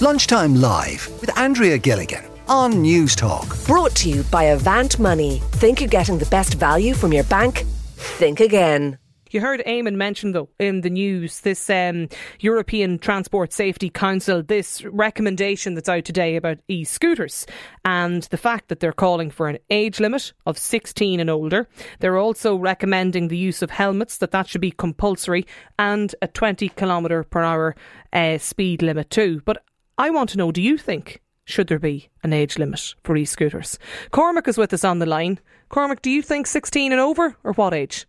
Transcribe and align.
Lunchtime 0.00 0.54
Live 0.54 1.08
with 1.20 1.36
Andrea 1.36 1.76
Gilligan 1.76 2.24
on 2.46 2.72
Newstalk. 2.74 3.66
Brought 3.66 3.96
to 3.96 4.08
you 4.08 4.22
by 4.30 4.44
Avant 4.44 4.96
Money. 5.00 5.42
Think 5.54 5.80
you're 5.80 5.88
getting 5.88 6.18
the 6.18 6.26
best 6.26 6.54
value 6.54 6.94
from 6.94 7.12
your 7.12 7.24
bank? 7.24 7.64
Think 7.96 8.38
again. 8.38 8.98
You 9.32 9.40
heard 9.40 9.60
Eamon 9.66 9.96
mention, 9.96 10.30
though, 10.32 10.48
in 10.60 10.82
the 10.82 10.88
news, 10.88 11.40
this 11.40 11.68
um, 11.68 12.08
European 12.38 13.00
Transport 13.00 13.52
Safety 13.52 13.90
Council, 13.90 14.40
this 14.40 14.84
recommendation 14.84 15.74
that's 15.74 15.88
out 15.88 16.04
today 16.04 16.36
about 16.36 16.58
e 16.68 16.84
scooters 16.84 17.44
and 17.84 18.22
the 18.24 18.38
fact 18.38 18.68
that 18.68 18.78
they're 18.78 18.92
calling 18.92 19.30
for 19.30 19.48
an 19.48 19.58
age 19.68 19.98
limit 19.98 20.32
of 20.46 20.56
16 20.56 21.18
and 21.18 21.28
older. 21.28 21.68
They're 21.98 22.18
also 22.18 22.54
recommending 22.54 23.28
the 23.28 23.36
use 23.36 23.62
of 23.62 23.70
helmets, 23.70 24.18
that 24.18 24.30
that 24.30 24.48
should 24.48 24.60
be 24.60 24.70
compulsory, 24.70 25.44
and 25.76 26.14
a 26.22 26.28
20 26.28 26.68
kilometre 26.70 27.24
per 27.24 27.42
hour 27.42 27.74
uh, 28.12 28.38
speed 28.38 28.80
limit, 28.80 29.10
too. 29.10 29.42
But 29.44 29.62
I 30.00 30.10
want 30.10 30.30
to 30.30 30.38
know 30.38 30.52
do 30.52 30.62
you 30.62 30.78
think 30.78 31.20
should 31.44 31.66
there 31.66 31.80
be 31.80 32.08
an 32.22 32.32
age 32.32 32.56
limit 32.56 32.94
for 33.02 33.16
e 33.16 33.24
scooters? 33.24 33.80
Cormac 34.12 34.46
is 34.46 34.56
with 34.56 34.72
us 34.72 34.84
on 34.84 35.00
the 35.00 35.06
line. 35.06 35.40
Cormac, 35.70 36.02
do 36.02 36.10
you 36.10 36.22
think 36.22 36.46
16 36.46 36.92
and 36.92 37.00
over, 37.00 37.36
or 37.42 37.52
what 37.54 37.74
age? 37.74 38.06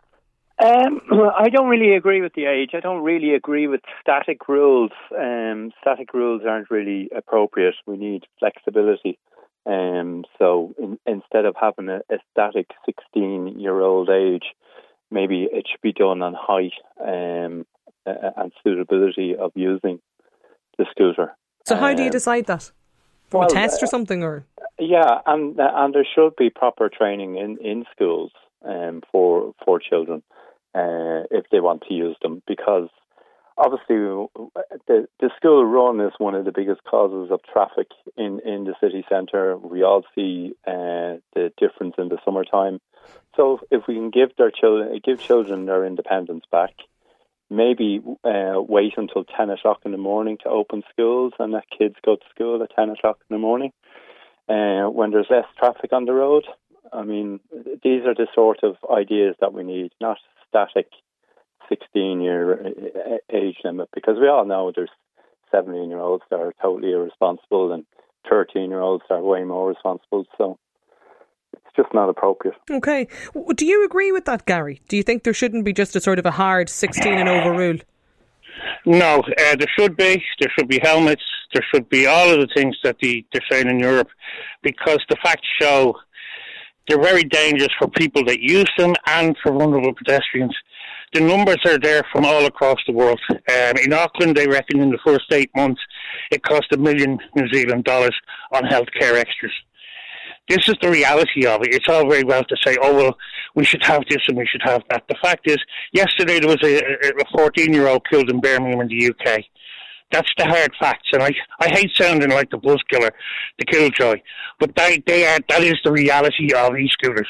Um, 0.63 1.01
I 1.35 1.49
don't 1.49 1.69
really 1.69 1.95
agree 1.95 2.21
with 2.21 2.33
the 2.35 2.45
age. 2.45 2.71
I 2.73 2.79
don't 2.79 3.01
really 3.01 3.33
agree 3.33 3.67
with 3.67 3.81
static 4.01 4.47
rules. 4.47 4.91
Um, 5.17 5.71
static 5.81 6.13
rules 6.13 6.43
aren't 6.47 6.69
really 6.69 7.09
appropriate. 7.15 7.75
We 7.87 7.97
need 7.97 8.25
flexibility. 8.37 9.17
Um, 9.65 10.25
so 10.37 10.75
in, 10.77 10.99
instead 11.07 11.45
of 11.45 11.55
having 11.59 11.89
a, 11.89 12.01
a 12.13 12.19
static 12.31 12.67
16 12.85 13.59
year 13.59 13.81
old 13.81 14.09
age, 14.09 14.53
maybe 15.09 15.47
it 15.51 15.65
should 15.71 15.81
be 15.81 15.93
done 15.93 16.21
on 16.21 16.35
height 16.37 16.73
um, 16.99 17.65
and 18.05 18.51
suitability 18.63 19.35
of 19.35 19.53
using 19.55 19.99
the 20.77 20.85
scooter. 20.91 21.35
So, 21.69 21.75
how 21.75 21.93
do 21.93 22.01
you 22.01 22.09
um, 22.09 22.11
decide 22.11 22.47
that? 22.47 22.71
Well, 23.31 23.45
a 23.45 23.49
test 23.49 23.83
or 23.83 23.85
uh, 23.85 23.89
something, 23.89 24.23
or 24.23 24.43
yeah, 24.79 25.19
and 25.25 25.59
and 25.59 25.93
there 25.93 26.07
should 26.15 26.35
be 26.35 26.49
proper 26.49 26.89
training 26.89 27.37
in 27.37 27.57
in 27.59 27.85
schools 27.95 28.31
um, 28.65 29.03
for 29.11 29.53
for 29.63 29.79
children 29.79 30.23
uh, 30.73 31.29
if 31.29 31.45
they 31.51 31.59
want 31.59 31.83
to 31.87 31.93
use 31.93 32.17
them 32.23 32.41
because 32.47 32.89
obviously 33.57 33.97
the 34.87 35.07
the 35.19 35.29
school 35.37 35.65
run 35.65 35.99
is 35.99 36.13
one 36.17 36.33
of 36.33 36.45
the 36.45 36.51
biggest 36.51 36.83
causes 36.85 37.29
of 37.31 37.41
traffic 37.53 37.87
in 38.17 38.39
in 38.39 38.63
the 38.63 38.73
city 38.81 39.05
centre. 39.09 39.57
We 39.57 39.83
all 39.83 40.03
see 40.15 40.55
uh, 40.65 41.21
the 41.35 41.51
difference 41.57 41.95
in 41.97 42.09
the 42.09 42.17
summertime. 42.25 42.79
So 43.35 43.59
if 43.69 43.83
we 43.87 43.95
can 43.95 44.09
give 44.09 44.35
their 44.37 44.51
children 44.51 44.99
give 45.03 45.19
children 45.21 45.65
their 45.65 45.85
independence 45.85 46.45
back, 46.51 46.73
maybe 47.49 48.01
uh, 48.23 48.61
wait 48.61 48.93
until 48.97 49.23
ten 49.23 49.49
o'clock 49.49 49.81
in 49.85 49.91
the 49.91 49.97
morning 49.97 50.37
to 50.43 50.49
open 50.49 50.83
schools 50.91 51.33
and 51.39 51.53
let 51.53 51.69
kids 51.69 51.95
go 52.05 52.15
to 52.15 52.25
school 52.33 52.61
at 52.63 52.75
ten 52.75 52.89
o'clock 52.89 53.19
in 53.29 53.35
the 53.35 53.39
morning 53.39 53.71
uh, 54.47 54.89
when 54.89 55.11
there's 55.11 55.27
less 55.29 55.45
traffic 55.57 55.93
on 55.93 56.05
the 56.05 56.13
road. 56.13 56.45
I 56.91 57.03
mean, 57.03 57.39
these 57.83 58.03
are 58.05 58.15
the 58.15 58.27
sort 58.33 58.63
of 58.63 58.75
ideas 58.91 59.35
that 59.41 59.53
we 59.53 59.63
need, 59.63 59.91
not 60.01 60.17
static 60.47 60.87
16 61.69 62.21
year 62.21 62.65
uh, 62.65 63.17
age 63.31 63.57
limit 63.63 63.89
because 63.93 64.17
we 64.19 64.27
all 64.27 64.45
know 64.45 64.71
there's 64.75 64.89
17 65.51 65.89
year 65.89 65.99
olds 65.99 66.23
that 66.29 66.39
are 66.39 66.53
totally 66.61 66.91
irresponsible 66.91 67.71
and 67.71 67.85
13 68.29 68.69
year 68.69 68.81
olds 68.81 69.03
are 69.09 69.21
way 69.21 69.43
more 69.43 69.69
responsible. 69.69 70.25
So 70.37 70.57
it's 71.69 71.75
just 71.75 71.93
not 71.93 72.09
appropriate. 72.09 72.55
Okay. 72.69 73.07
Do 73.55 73.65
you 73.65 73.85
agree 73.85 74.11
with 74.11 74.25
that, 74.25 74.45
Gary? 74.45 74.81
Do 74.87 74.97
you 74.97 75.03
think 75.03 75.23
there 75.23 75.33
shouldn't 75.33 75.65
be 75.65 75.73
just 75.73 75.95
a 75.95 76.01
sort 76.01 76.19
of 76.19 76.25
a 76.25 76.31
hard 76.31 76.69
16 76.69 77.13
and 77.13 77.29
over 77.29 77.51
rule? 77.51 77.77
No, 78.85 79.19
uh, 79.19 79.55
there 79.55 79.67
should 79.77 79.95
be. 79.95 80.21
There 80.39 80.51
should 80.57 80.67
be 80.67 80.79
helmets. 80.81 81.21
There 81.53 81.63
should 81.73 81.87
be 81.89 82.07
all 82.07 82.29
of 82.29 82.39
the 82.39 82.49
things 82.55 82.75
that 82.83 82.97
the, 82.99 83.25
they're 83.31 83.41
saying 83.49 83.67
in 83.67 83.79
Europe 83.79 84.09
because 84.61 84.99
the 85.09 85.15
facts 85.23 85.47
show 85.59 85.95
they're 86.87 87.01
very 87.01 87.23
dangerous 87.23 87.69
for 87.77 87.87
people 87.87 88.25
that 88.25 88.39
use 88.39 88.69
them 88.77 88.95
and 89.05 89.37
for 89.43 89.51
vulnerable 89.51 89.93
pedestrians. 89.93 90.55
The 91.13 91.21
numbers 91.21 91.59
are 91.65 91.77
there 91.77 92.03
from 92.11 92.25
all 92.25 92.45
across 92.45 92.77
the 92.87 92.93
world. 92.93 93.19
Um, 93.29 93.77
in 93.83 93.93
Auckland, 93.93 94.35
they 94.35 94.47
reckon 94.47 94.79
in 94.79 94.89
the 94.89 94.99
first 95.05 95.25
eight 95.31 95.51
months 95.55 95.81
it 96.31 96.43
cost 96.43 96.67
a 96.71 96.77
million 96.77 97.19
New 97.35 97.47
Zealand 97.53 97.83
dollars 97.83 98.15
on 98.51 98.63
healthcare 98.63 99.15
extras. 99.15 99.51
This 100.49 100.67
is 100.67 100.75
the 100.81 100.89
reality 100.89 101.45
of 101.45 101.61
it. 101.61 101.75
It's 101.75 101.85
all 101.87 102.09
very 102.09 102.23
well 102.23 102.43
to 102.43 102.55
say, 102.65 102.75
oh, 102.81 102.95
well, 102.95 103.17
we 103.55 103.63
should 103.63 103.83
have 103.83 104.03
this 104.09 104.17
and 104.27 104.35
we 104.35 104.47
should 104.47 104.63
have 104.63 104.81
that. 104.89 105.03
The 105.07 105.15
fact 105.21 105.49
is, 105.49 105.57
yesterday 105.93 106.39
there 106.39 106.49
was 106.49 106.63
a 106.63 107.37
14 107.37 107.71
year 107.71 107.87
old 107.87 108.01
killed 108.09 108.31
in 108.31 108.41
Birmingham 108.41 108.81
in 108.81 108.87
the 108.87 109.09
UK. 109.09 109.43
That's 110.11 110.29
the 110.39 110.45
hard 110.45 110.71
facts, 110.79 111.07
and 111.13 111.21
I 111.21 111.29
I 111.59 111.67
hate 111.69 111.91
sounding 111.93 112.31
like 112.31 112.49
the 112.49 112.57
buzz 112.57 112.81
killer, 112.89 113.11
the 113.59 113.65
killjoy, 113.65 114.15
but 114.59 114.75
they 114.75 115.03
they 115.05 115.23
are 115.27 115.37
that 115.49 115.61
is 115.61 115.75
the 115.83 115.91
reality 115.91 116.51
of 116.51 116.75
e-scooters, 116.75 117.27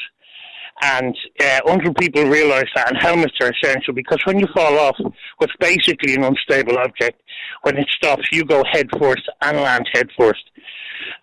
and 0.82 1.16
uh, 1.40 1.60
until 1.66 1.92
people 1.94 2.24
realise 2.24 2.68
that, 2.74 2.88
and 2.88 2.98
helmets 3.00 3.34
are 3.40 3.50
essential 3.50 3.92
because 3.94 4.18
when 4.24 4.38
you 4.38 4.46
fall 4.54 4.78
off 4.78 4.96
what's 5.38 5.52
basically 5.60 6.14
an 6.14 6.24
unstable 6.24 6.78
object, 6.78 7.20
when 7.62 7.76
it 7.76 7.86
stops, 7.90 8.28
you 8.32 8.44
go 8.44 8.62
head 8.72 8.88
first 8.98 9.28
and 9.42 9.58
land 9.58 9.88
head 9.92 10.08
first, 10.18 10.42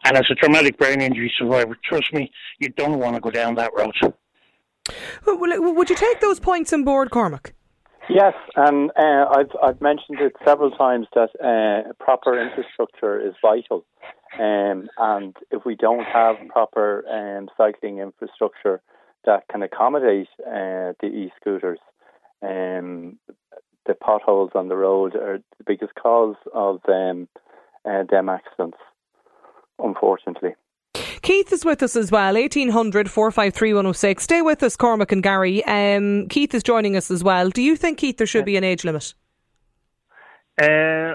and 0.05 0.17
as 0.17 0.25
a 0.31 0.35
traumatic 0.35 0.77
brain 0.77 1.01
injury 1.01 1.31
survivor, 1.37 1.75
trust 1.83 2.13
me, 2.13 2.31
you 2.59 2.69
don't 2.69 2.99
want 2.99 3.15
to 3.15 3.21
go 3.21 3.31
down 3.31 3.55
that 3.55 3.71
road. 3.75 3.93
Would 5.25 5.89
you 5.89 5.95
take 5.95 6.21
those 6.21 6.39
points 6.39 6.71
on 6.71 6.83
board, 6.83 7.09
Cormac? 7.09 7.53
Yes, 8.09 8.35
and 8.55 8.89
uh, 8.91 9.25
I've 9.35 9.51
I've 9.61 9.81
mentioned 9.81 10.19
it 10.21 10.33
several 10.45 10.71
times 10.71 11.07
that 11.13 11.29
uh, 11.43 11.91
proper 12.01 12.41
infrastructure 12.41 13.19
is 13.19 13.33
vital, 13.41 13.85
um, 14.39 14.87
and 14.97 15.35
if 15.51 15.65
we 15.65 15.75
don't 15.75 16.05
have 16.05 16.35
proper 16.47 17.03
um, 17.09 17.49
cycling 17.57 17.97
infrastructure 17.97 18.81
that 19.25 19.43
can 19.51 19.63
accommodate 19.63 20.27
uh, 20.39 20.93
the 21.01 21.07
e-scooters, 21.07 21.79
um, 22.41 23.17
the 23.85 23.93
potholes 23.93 24.51
on 24.55 24.67
the 24.67 24.75
road 24.75 25.15
are 25.15 25.39
the 25.57 25.63
biggest 25.65 25.93
cause 25.95 26.35
of 26.53 26.81
um, 26.87 27.27
uh, 27.85 28.03
them 28.09 28.29
accidents, 28.29 28.77
unfortunately. 29.79 30.51
Keith 31.21 31.51
is 31.51 31.65
with 31.65 31.83
us 31.83 31.95
as 31.95 32.11
well, 32.11 32.35
1800 32.35 33.09
453 33.09 33.73
106. 33.73 34.23
Stay 34.23 34.41
with 34.41 34.63
us, 34.63 34.75
Cormac 34.75 35.11
and 35.11 35.23
Gary. 35.23 35.63
Um, 35.65 36.27
Keith 36.29 36.53
is 36.53 36.63
joining 36.63 36.95
us 36.95 37.11
as 37.11 37.23
well. 37.23 37.49
Do 37.49 37.61
you 37.61 37.75
think, 37.75 37.97
Keith, 37.97 38.17
there 38.17 38.27
should 38.27 38.45
be 38.45 38.55
an 38.55 38.63
age 38.63 38.85
limit? 38.85 39.13
Uh, 40.61 41.13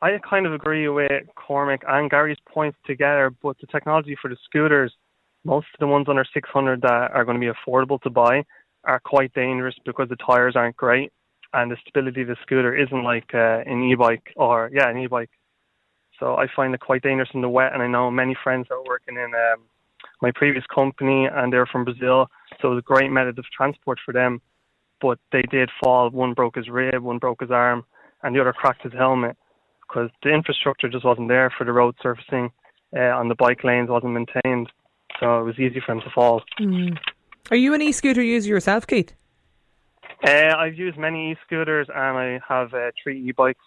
I 0.00 0.18
kind 0.28 0.46
of 0.46 0.52
agree 0.52 0.88
with 0.88 1.24
Cormac 1.34 1.82
and 1.86 2.10
Gary's 2.10 2.38
points 2.48 2.78
together, 2.86 3.30
but 3.42 3.56
the 3.60 3.66
technology 3.66 4.16
for 4.20 4.28
the 4.28 4.36
scooters, 4.44 4.94
most 5.44 5.66
of 5.74 5.80
the 5.80 5.86
ones 5.86 6.06
under 6.08 6.24
600 6.32 6.82
that 6.82 7.10
are 7.12 7.24
going 7.24 7.40
to 7.40 7.46
be 7.46 7.52
affordable 7.52 8.00
to 8.02 8.10
buy, 8.10 8.44
are 8.84 9.00
quite 9.00 9.32
dangerous 9.34 9.74
because 9.84 10.08
the 10.08 10.16
tyres 10.16 10.56
aren't 10.56 10.76
great 10.76 11.12
and 11.52 11.70
the 11.70 11.76
stability 11.80 12.22
of 12.22 12.28
the 12.28 12.36
scooter 12.42 12.76
isn't 12.76 13.02
like 13.02 13.34
uh, 13.34 13.60
an 13.66 13.82
e-bike 13.82 14.32
or 14.36 14.70
yeah 14.72 14.88
an 14.88 14.98
e-bike 14.98 15.30
so 16.18 16.36
I 16.36 16.46
find 16.54 16.74
it 16.74 16.80
quite 16.80 17.02
dangerous 17.02 17.28
in 17.34 17.40
the 17.40 17.48
wet. 17.48 17.72
And 17.72 17.82
I 17.82 17.86
know 17.86 18.10
many 18.10 18.36
friends 18.42 18.66
that 18.68 18.74
are 18.74 18.84
working 18.84 19.16
in 19.16 19.32
um, 19.34 19.64
my 20.20 20.30
previous 20.34 20.64
company 20.72 21.26
and 21.26 21.52
they're 21.52 21.66
from 21.66 21.84
Brazil. 21.84 22.28
So 22.60 22.68
it 22.68 22.74
was 22.74 22.78
a 22.80 22.92
great 22.92 23.10
method 23.10 23.38
of 23.38 23.44
transport 23.56 23.98
for 24.04 24.12
them. 24.12 24.40
But 25.00 25.18
they 25.30 25.42
did 25.42 25.70
fall. 25.82 26.10
One 26.10 26.34
broke 26.34 26.56
his 26.56 26.68
rib, 26.68 27.02
one 27.02 27.18
broke 27.18 27.40
his 27.40 27.52
arm, 27.52 27.84
and 28.22 28.34
the 28.34 28.40
other 28.40 28.52
cracked 28.52 28.82
his 28.82 28.92
helmet 28.92 29.36
because 29.82 30.10
the 30.22 30.30
infrastructure 30.30 30.88
just 30.88 31.04
wasn't 31.04 31.28
there 31.28 31.52
for 31.56 31.64
the 31.64 31.72
road 31.72 31.94
surfacing 32.02 32.50
uh, 32.96 33.14
on 33.16 33.28
the 33.28 33.36
bike 33.36 33.62
lanes, 33.62 33.88
wasn't 33.88 34.12
maintained. 34.12 34.70
So 35.20 35.40
it 35.40 35.44
was 35.44 35.58
easy 35.58 35.80
for 35.84 35.92
him 35.92 36.00
to 36.00 36.10
fall. 36.10 36.42
Mm. 36.60 36.98
Are 37.50 37.56
you 37.56 37.74
an 37.74 37.82
e 37.82 37.92
scooter 37.92 38.22
user 38.22 38.48
yourself, 38.48 38.86
Keith? 38.86 39.12
Uh, 40.26 40.54
I've 40.56 40.76
used 40.76 40.98
many 40.98 41.32
e 41.32 41.36
scooters 41.46 41.88
and 41.94 42.18
I 42.18 42.40
have 42.46 42.74
uh, 42.74 42.90
three 43.02 43.20
e 43.28 43.32
bikes. 43.32 43.64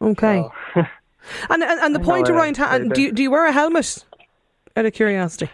Okay. 0.00 0.44
So 0.74 0.82
And 1.50 1.62
and, 1.62 1.80
and 1.80 1.94
the 1.94 2.00
I 2.00 2.04
point 2.04 2.28
around 2.28 2.56
ha- 2.56 2.78
do 2.78 3.00
you, 3.00 3.12
do 3.12 3.22
you 3.22 3.30
wear 3.30 3.46
a 3.46 3.52
helmet? 3.52 4.04
Out 4.76 4.86
of 4.86 4.92
curiosity. 4.92 5.50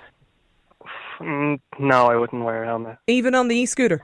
Mm, 1.20 1.60
no, 1.78 2.06
I 2.06 2.16
wouldn't 2.16 2.42
wear 2.44 2.64
a 2.64 2.66
helmet. 2.66 2.96
Even 3.06 3.34
on 3.34 3.48
the 3.48 3.56
e-scooter. 3.56 4.00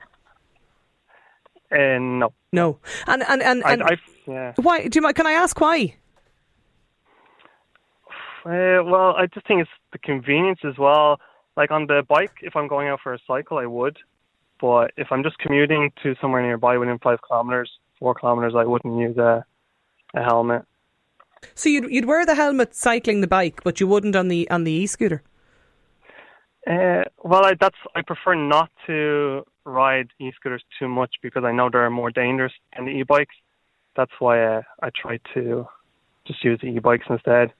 Uh, 1.71 1.97
no. 1.99 2.33
No. 2.53 2.79
And 3.07 3.23
and 3.27 3.41
and, 3.41 3.63
and 3.65 3.83
I, 3.83 3.97
yeah. 4.27 4.53
why? 4.55 4.87
Do 4.87 4.99
you 4.99 5.13
Can 5.13 5.27
I 5.27 5.33
ask 5.33 5.59
why? 5.59 5.95
Uh, 8.45 8.79
well, 8.85 9.15
I 9.17 9.27
just 9.33 9.45
think 9.47 9.61
it's 9.61 9.69
the 9.91 9.97
convenience 9.97 10.59
as 10.63 10.77
well. 10.77 11.19
Like 11.57 11.71
on 11.71 11.87
the 11.87 12.03
bike, 12.07 12.35
if 12.41 12.55
I'm 12.55 12.67
going 12.67 12.87
out 12.87 12.99
for 13.03 13.13
a 13.15 13.19
cycle, 13.27 13.57
I 13.57 13.65
would. 13.65 13.97
But 14.61 14.91
if 14.95 15.07
I'm 15.11 15.23
just 15.23 15.37
commuting 15.39 15.91
to 16.03 16.15
somewhere 16.21 16.41
nearby 16.41 16.77
within 16.77 16.99
five 16.99 17.19
kilometers, 17.27 17.69
four 17.99 18.13
kilometers, 18.13 18.53
I 18.55 18.63
wouldn't 18.63 18.97
use 18.97 19.17
a, 19.17 19.43
a 20.15 20.23
helmet. 20.23 20.63
So 21.53 21.69
you'd 21.69 21.91
you'd 21.91 22.05
wear 22.05 22.25
the 22.25 22.35
helmet 22.35 22.75
cycling 22.75 23.21
the 23.21 23.27
bike, 23.27 23.61
but 23.63 23.79
you 23.79 23.87
wouldn't 23.87 24.15
on 24.15 24.27
the 24.27 24.49
on 24.49 24.63
the 24.63 24.71
e-scooter. 24.71 25.21
Uh, 26.65 27.03
well, 27.23 27.45
I, 27.45 27.53
that's 27.59 27.77
I 27.95 28.01
prefer 28.01 28.35
not 28.35 28.69
to 28.87 29.43
ride 29.63 30.09
e-scooters 30.19 30.63
too 30.79 30.87
much 30.87 31.15
because 31.21 31.43
I 31.43 31.51
know 31.51 31.69
they're 31.71 31.89
more 31.89 32.11
dangerous 32.11 32.53
than 32.75 32.85
the 32.85 32.91
e-bikes. 32.91 33.35
That's 33.95 34.11
why 34.19 34.43
uh, 34.43 34.61
I 34.81 34.89
try 34.99 35.19
to 35.33 35.67
just 36.25 36.43
use 36.43 36.59
the 36.61 36.67
e-bikes 36.67 37.05
instead. 37.09 37.53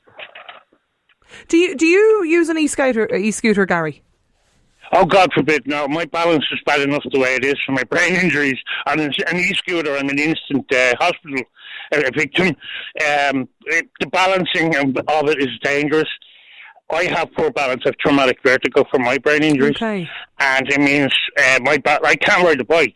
Do 1.47 1.57
you 1.57 1.75
do 1.75 1.85
you 1.85 2.23
use 2.23 2.49
an 2.49 2.57
e-scooter, 2.57 3.13
e-scooter, 3.13 3.65
Gary? 3.65 4.03
Oh 4.93 5.05
God 5.05 5.29
forbid! 5.33 5.67
No, 5.67 5.87
my 5.87 6.05
balance 6.05 6.45
is 6.51 6.59
bad 6.65 6.81
enough 6.81 7.03
the 7.11 7.19
way 7.19 7.35
it 7.35 7.43
is 7.43 7.55
for 7.65 7.73
my 7.73 7.83
brain 7.83 8.13
injuries. 8.15 8.57
On 8.87 8.99
an 8.99 9.11
e-scooter, 9.35 9.95
I'm 9.97 10.09
an 10.09 10.19
instant 10.19 10.71
uh, 10.73 10.93
hospital 10.99 11.41
uh, 11.91 12.01
victim. 12.15 12.47
Um, 12.47 13.49
it, 13.65 13.89
the 13.99 14.07
balancing 14.07 14.75
of 14.77 15.27
it 15.29 15.39
is 15.41 15.49
dangerous. 15.61 16.07
I 16.89 17.03
have 17.03 17.33
poor 17.33 17.51
balance. 17.51 17.81
I 17.85 17.89
have 17.89 17.97
traumatic 17.97 18.37
vertigo 18.45 18.85
from 18.89 19.03
my 19.03 19.17
brain 19.17 19.43
injuries, 19.43 19.75
Okay. 19.75 20.09
and 20.39 20.69
it 20.71 20.79
means 20.79 21.13
uh, 21.37 21.59
my 21.63 21.77
ba- 21.77 21.99
I 22.05 22.15
can't 22.15 22.43
ride 22.45 22.61
a 22.61 22.63
bike 22.63 22.95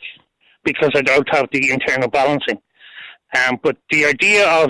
because 0.64 0.92
I 0.96 1.02
don't 1.02 1.28
have 1.36 1.48
the 1.52 1.72
internal 1.72 2.08
balancing. 2.10 2.62
Um, 3.36 3.60
but 3.62 3.78
the 3.90 4.06
idea 4.06 4.48
of 4.50 4.70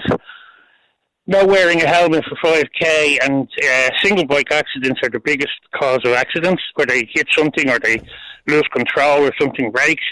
not 1.31 1.47
wearing 1.47 1.81
a 1.81 1.87
helmet 1.87 2.23
for 2.25 2.35
5k 2.47 3.17
and 3.23 3.47
uh, 3.63 3.89
single 4.01 4.25
bike 4.25 4.51
accidents 4.51 4.99
are 5.03 5.09
the 5.09 5.19
biggest 5.19 5.53
cause 5.79 5.99
of 6.05 6.11
accidents 6.13 6.61
where 6.75 6.85
they 6.85 7.07
hit 7.11 7.27
something 7.35 7.69
or 7.69 7.79
they 7.79 8.01
lose 8.47 8.67
control 8.73 9.25
or 9.25 9.31
something 9.39 9.71
breaks 9.71 10.03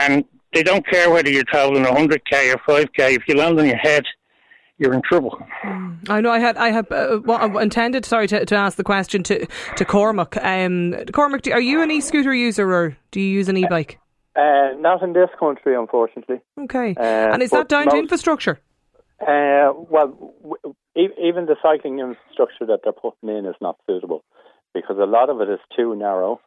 and 0.00 0.24
they 0.52 0.62
don't 0.62 0.86
care 0.86 1.10
whether 1.10 1.30
you're 1.30 1.44
traveling 1.44 1.84
100k 1.84 2.54
or 2.54 2.58
5k 2.68 3.16
if 3.16 3.22
you 3.28 3.34
land 3.36 3.58
on 3.58 3.66
your 3.66 3.76
head 3.76 4.04
you're 4.78 4.92
in 4.92 5.02
trouble 5.02 5.38
I 6.08 6.20
know 6.20 6.30
I 6.30 6.38
had 6.38 6.56
I 6.56 6.70
had 6.70 6.90
uh, 6.92 7.20
well, 7.24 7.38
I 7.38 7.62
intended 7.62 8.04
sorry 8.04 8.26
to, 8.28 8.44
to 8.44 8.54
ask 8.56 8.76
the 8.76 8.84
question 8.84 9.22
to 9.24 9.46
to 9.76 9.84
Cormac. 9.84 10.36
Um, 10.42 10.94
Cormac, 11.12 11.42
do, 11.42 11.52
are 11.52 11.60
you 11.60 11.80
an 11.82 11.90
e-scooter 11.90 12.34
user 12.34 12.70
or 12.70 12.96
do 13.10 13.20
you 13.20 13.28
use 13.28 13.48
an 13.48 13.56
e-bike? 13.56 13.98
Uh, 14.36 14.72
not 14.78 15.02
in 15.02 15.14
this 15.14 15.30
country, 15.40 15.74
unfortunately. 15.74 16.40
Okay, 16.60 16.94
Uh, 16.98 17.32
and 17.32 17.42
is 17.42 17.50
that 17.50 17.60
but 17.60 17.68
down 17.70 17.88
to 17.88 17.96
infrastructure? 17.96 18.60
Uh, 19.20 19.72
well, 19.90 20.34
w- 20.42 20.74
even 20.94 21.46
the 21.46 21.56
cycling 21.62 22.00
infrastructure 22.00 22.66
that 22.66 22.80
they're 22.84 22.92
putting 22.92 23.28
in 23.28 23.46
is 23.46 23.54
not 23.60 23.76
suitable 23.86 24.22
because 24.74 24.96
a 24.98 25.06
lot 25.06 25.30
of 25.30 25.40
it 25.40 25.48
is 25.48 25.60
too 25.74 25.96
narrow. 25.96 26.40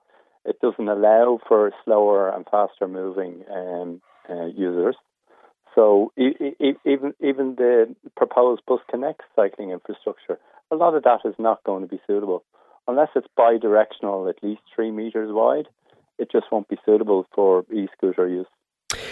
It 0.46 0.60
doesn't 0.62 0.88
allow 0.88 1.40
for 1.48 1.72
slower 1.84 2.30
and 2.30 2.46
faster 2.50 2.88
moving 2.88 3.44
um, 3.52 4.02
uh, 4.30 4.46
users. 4.46 4.96
So 5.76 6.12
e- 6.18 6.54
e- 6.60 6.74
even 6.86 7.14
even 7.22 7.56
the 7.56 7.96
proposed 8.16 8.62
Bus 8.68 8.80
Connect 8.90 9.22
cycling 9.36 9.72
infrastructure, 9.72 10.38
a 10.72 10.76
lot 10.76 10.96
of 10.96 11.04
that 11.04 11.22
is 11.26 11.36
not 11.40 11.64
going 11.64 11.82
to 11.82 11.88
be 11.88 12.02
suitable 12.06 12.44
unless 12.88 13.10
it's 13.16 13.28
bi-directional, 13.38 14.28
at 14.28 14.44
least 14.44 14.62
three 14.76 14.92
meters 14.92 15.30
wide. 15.32 15.68
It 16.18 16.32
just 16.32 16.48
won't 16.52 16.68
be 16.68 16.78
suitable 16.86 17.28
for 17.34 17.64
e-scooter 17.74 18.28
use. 18.28 18.48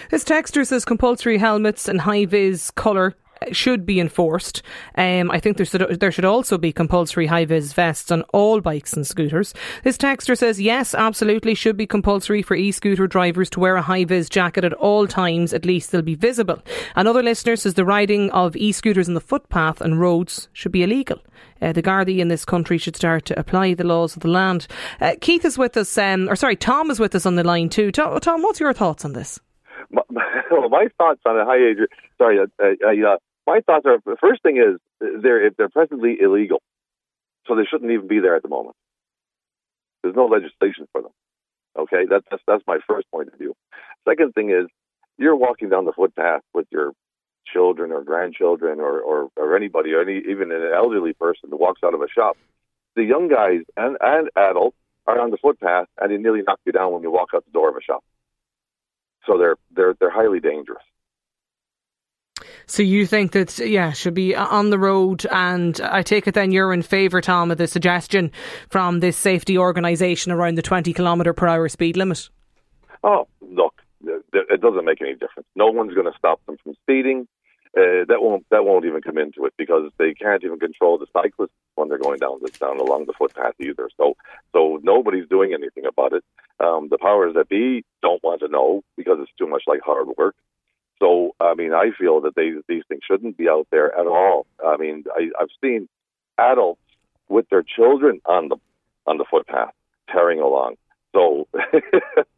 This 0.09 0.24
texter 0.24 0.65
says 0.65 0.83
compulsory 0.83 1.38
helmets 1.38 1.88
and 1.88 2.01
high 2.01 2.25
vis 2.25 2.71
colour 2.71 3.15
should 3.51 3.85
be 3.85 3.99
enforced. 3.99 4.61
Um, 4.95 5.31
I 5.31 5.39
think 5.39 5.57
there 5.57 5.65
should, 5.65 5.99
there 5.99 6.11
should 6.11 6.25
also 6.25 6.57
be 6.57 6.71
compulsory 6.71 7.27
high 7.27 7.45
vis 7.45 7.73
vests 7.73 8.11
on 8.11 8.21
all 8.33 8.61
bikes 8.61 8.93
and 8.93 9.05
scooters. 9.05 9.53
This 9.83 9.97
texter 9.97 10.37
says 10.37 10.61
yes, 10.61 10.93
absolutely 10.93 11.55
should 11.55 11.77
be 11.77 11.87
compulsory 11.87 12.41
for 12.41 12.55
e 12.55 12.71
scooter 12.71 13.07
drivers 13.07 13.49
to 13.51 13.59
wear 13.59 13.75
a 13.75 13.81
high 13.81 14.05
vis 14.05 14.29
jacket 14.29 14.63
at 14.63 14.73
all 14.73 15.07
times. 15.07 15.53
At 15.53 15.65
least 15.65 15.91
they'll 15.91 16.01
be 16.01 16.15
visible. 16.15 16.61
Another 16.95 17.23
listener 17.23 17.55
says 17.55 17.75
the 17.75 17.85
riding 17.85 18.29
of 18.31 18.55
e 18.55 18.71
scooters 18.71 19.07
on 19.07 19.13
the 19.13 19.21
footpath 19.21 19.81
and 19.81 19.99
roads 19.99 20.49
should 20.53 20.71
be 20.71 20.83
illegal. 20.83 21.19
Uh, 21.61 21.71
the 21.71 21.81
Gardaí 21.81 22.19
in 22.19 22.27
this 22.27 22.45
country 22.45 22.77
should 22.77 22.95
start 22.95 23.25
to 23.25 23.39
apply 23.39 23.73
the 23.73 23.83
laws 23.83 24.15
of 24.15 24.21
the 24.21 24.27
land. 24.27 24.67
Uh, 25.01 25.15
Keith 25.21 25.45
is 25.45 25.57
with 25.57 25.75
us, 25.77 25.97
um, 25.97 26.29
or 26.29 26.35
sorry, 26.35 26.55
Tom 26.55 26.91
is 26.91 26.99
with 26.99 27.15
us 27.15 27.25
on 27.25 27.35
the 27.35 27.43
line 27.43 27.69
too. 27.69 27.91
Tom, 27.91 28.19
Tom 28.19 28.41
what's 28.41 28.59
your 28.59 28.73
thoughts 28.73 29.05
on 29.05 29.13
this? 29.13 29.39
my, 29.91 30.01
my 30.69 30.87
thoughts 30.97 31.21
on 31.25 31.39
a 31.39 31.45
high 31.45 31.57
age. 31.57 31.77
Sorry, 32.17 32.39
uh, 32.39 32.45
uh, 32.61 32.89
uh, 32.89 33.17
my 33.47 33.61
thoughts 33.61 33.85
are 33.85 33.97
the 34.05 34.17
first 34.19 34.44
thing 34.44 34.57
is 34.57 34.79
they're 34.99 35.47
if 35.47 35.55
they're 35.55 35.69
presently 35.69 36.17
illegal, 36.21 36.61
so 37.47 37.55
they 37.55 37.63
shouldn't 37.63 37.91
even 37.91 38.07
be 38.07 38.19
there 38.19 38.35
at 38.35 38.44
the 38.44 38.49
moment. 38.49 38.75
There's 40.03 40.15
no 40.15 40.25
legislation 40.25 40.88
for 40.91 41.01
them. 41.01 41.11
Okay, 41.79 42.05
that's 42.09 42.25
that's, 42.29 42.44
that's 42.45 42.63
my 42.67 42.79
first 42.88 43.09
point 43.09 43.29
of 43.29 43.39
view. 43.39 43.55
Second 44.07 44.33
thing 44.33 44.51
is 44.51 44.67
you're 45.17 45.35
walking 45.35 45.69
down 45.69 45.85
the 45.85 45.94
footpath 45.94 46.41
with 46.53 46.67
your 46.71 46.91
children 47.51 47.91
or 47.91 48.03
grandchildren 48.03 48.79
or, 48.79 48.99
or, 48.99 49.29
or 49.38 49.55
anybody 49.55 49.94
or 49.94 50.01
any 50.01 50.17
even 50.29 50.51
an 50.51 50.69
elderly 50.75 51.13
person 51.13 51.49
that 51.49 51.57
walks 51.57 51.81
out 51.83 51.94
of 51.94 52.01
a 52.01 52.09
shop. 52.09 52.38
The 52.95 53.03
young 53.03 53.27
guys 53.29 53.61
and, 53.77 53.97
and 54.01 54.29
adults 54.35 54.77
are 55.05 55.19
on 55.19 55.31
the 55.31 55.38
footpath 55.38 55.88
and 55.99 56.11
they 56.11 56.17
nearly 56.17 56.41
knock 56.45 56.59
you 56.65 56.71
down 56.71 56.91
when 56.91 57.03
you 57.03 57.11
walk 57.11 57.29
out 57.33 57.45
the 57.45 57.51
door 57.51 57.69
of 57.69 57.75
a 57.75 57.81
shop. 57.81 58.03
So 59.25 59.38
they're 59.38 59.55
they're 59.71 59.95
they're 59.99 60.09
highly 60.09 60.39
dangerous. 60.39 60.83
So 62.67 62.83
you 62.83 63.05
think 63.05 63.31
that 63.31 63.57
yeah 63.59 63.93
should 63.93 64.13
be 64.13 64.35
on 64.35 64.69
the 64.69 64.77
road, 64.77 65.25
and 65.31 65.79
I 65.81 66.01
take 66.01 66.27
it 66.27 66.33
then 66.33 66.51
you're 66.51 66.73
in 66.73 66.81
favour, 66.81 67.21
Tom, 67.21 67.49
of 67.49 67.57
the 67.57 67.67
suggestion 67.67 68.31
from 68.69 68.99
this 68.99 69.15
safety 69.15 69.57
organisation 69.57 70.33
around 70.33 70.55
the 70.55 70.61
20 70.61 70.91
kilometre 70.93 71.33
per 71.33 71.47
hour 71.47 71.69
speed 71.69 71.95
limit. 71.95 72.29
Oh, 73.03 73.27
look, 73.41 73.81
it 74.03 74.61
doesn't 74.61 74.85
make 74.85 75.01
any 75.01 75.13
difference. 75.13 75.47
No 75.55 75.67
one's 75.67 75.93
going 75.93 76.11
to 76.11 76.17
stop 76.17 76.45
them 76.45 76.57
from 76.61 76.73
speeding. 76.83 77.27
Uh, 77.75 78.03
that 78.07 78.21
won't 78.21 78.45
that 78.49 78.65
won't 78.65 78.85
even 78.85 79.01
come 79.01 79.17
into 79.17 79.45
it 79.45 79.53
because 79.57 79.91
they 79.97 80.13
can't 80.13 80.43
even 80.43 80.57
control 80.59 80.97
the 80.97 81.05
cyclists 81.13 81.51
when 81.75 81.87
they're 81.87 81.99
going 81.99 82.17
down 82.17 82.39
the, 82.41 82.49
down 82.59 82.79
along 82.79 83.05
the 83.05 83.13
footpath 83.13 83.53
either. 83.59 83.87
So 83.97 84.15
so 84.51 84.79
nobody's 84.83 85.29
doing 85.29 85.53
anything 85.53 85.85
about 85.85 86.13
it. 86.13 86.23
Um, 86.59 86.87
the 86.89 86.97
powers 86.97 87.35
that 87.35 87.49
be 87.49 87.85
don't 88.01 88.23
want 88.23 88.41
to 88.41 88.47
know 88.47 88.83
because 88.95 89.17
it's 89.21 89.31
too 89.37 89.47
much 89.47 89.63
like 89.67 89.81
hard 89.85 90.07
work. 90.17 90.35
So 90.99 91.35
I 91.39 91.53
mean, 91.53 91.73
I 91.73 91.91
feel 91.97 92.21
that 92.21 92.35
they, 92.35 92.51
these 92.67 92.83
things 92.88 93.01
shouldn't 93.07 93.38
be 93.38 93.49
out 93.49 93.67
there 93.71 93.94
at 93.97 94.07
all. 94.07 94.45
I 94.65 94.77
mean, 94.77 95.03
I, 95.15 95.29
I've 95.39 95.49
seen 95.61 95.88
adults 96.38 96.81
with 97.29 97.47
their 97.49 97.63
children 97.63 98.21
on 98.25 98.49
the 98.49 98.57
on 99.05 99.17
the 99.17 99.25
footpath 99.29 99.73
tearing 100.09 100.39
along. 100.39 100.75
So, 101.13 101.47